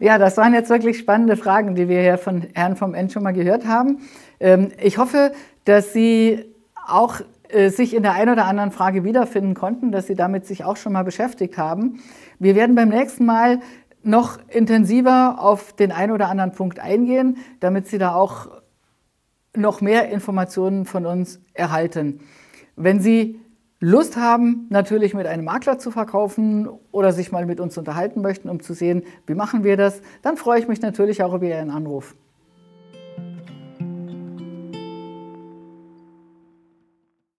ja, 0.00 0.16
das 0.18 0.36
waren 0.36 0.54
jetzt 0.54 0.70
wirklich 0.70 0.98
spannende 0.98 1.36
Fragen, 1.36 1.74
die 1.74 1.88
wir 1.88 2.00
hier 2.00 2.18
von 2.18 2.46
Herrn 2.54 2.76
vom 2.76 2.94
End 2.94 3.12
schon 3.12 3.24
mal 3.24 3.32
gehört 3.32 3.66
haben. 3.66 3.98
Ähm, 4.38 4.70
ich 4.80 4.98
hoffe, 4.98 5.32
dass 5.64 5.92
Sie 5.92 6.44
auch 6.86 7.16
äh, 7.48 7.68
sich 7.70 7.94
in 7.94 8.04
der 8.04 8.12
einen 8.12 8.30
oder 8.32 8.46
anderen 8.46 8.70
Frage 8.70 9.02
wiederfinden 9.02 9.54
konnten, 9.54 9.90
dass 9.90 10.06
Sie 10.06 10.14
damit 10.14 10.46
sich 10.46 10.64
auch 10.64 10.76
schon 10.76 10.92
mal 10.92 11.02
beschäftigt 11.02 11.58
haben. 11.58 12.00
Wir 12.38 12.54
werden 12.54 12.76
beim 12.76 12.90
nächsten 12.90 13.26
Mal 13.26 13.58
noch 14.02 14.38
intensiver 14.48 15.36
auf 15.38 15.72
den 15.72 15.90
einen 15.92 16.12
oder 16.12 16.28
anderen 16.28 16.52
Punkt 16.52 16.78
eingehen, 16.78 17.38
damit 17.58 17.88
Sie 17.88 17.98
da 17.98 18.14
auch 18.14 18.59
noch 19.56 19.80
mehr 19.80 20.10
Informationen 20.10 20.84
von 20.84 21.06
uns 21.06 21.40
erhalten. 21.54 22.20
Wenn 22.76 23.00
Sie 23.00 23.40
Lust 23.80 24.16
haben, 24.16 24.66
natürlich 24.68 25.14
mit 25.14 25.26
einem 25.26 25.44
Makler 25.44 25.78
zu 25.78 25.90
verkaufen 25.90 26.68
oder 26.92 27.12
sich 27.12 27.32
mal 27.32 27.46
mit 27.46 27.60
uns 27.60 27.78
unterhalten 27.78 28.20
möchten, 28.20 28.50
um 28.50 28.60
zu 28.60 28.74
sehen, 28.74 29.04
wie 29.26 29.34
machen 29.34 29.64
wir 29.64 29.78
das, 29.78 30.02
dann 30.22 30.36
freue 30.36 30.60
ich 30.60 30.68
mich 30.68 30.82
natürlich 30.82 31.22
auch 31.22 31.32
über 31.32 31.46
Ihren 31.46 31.70
Anruf. 31.70 32.14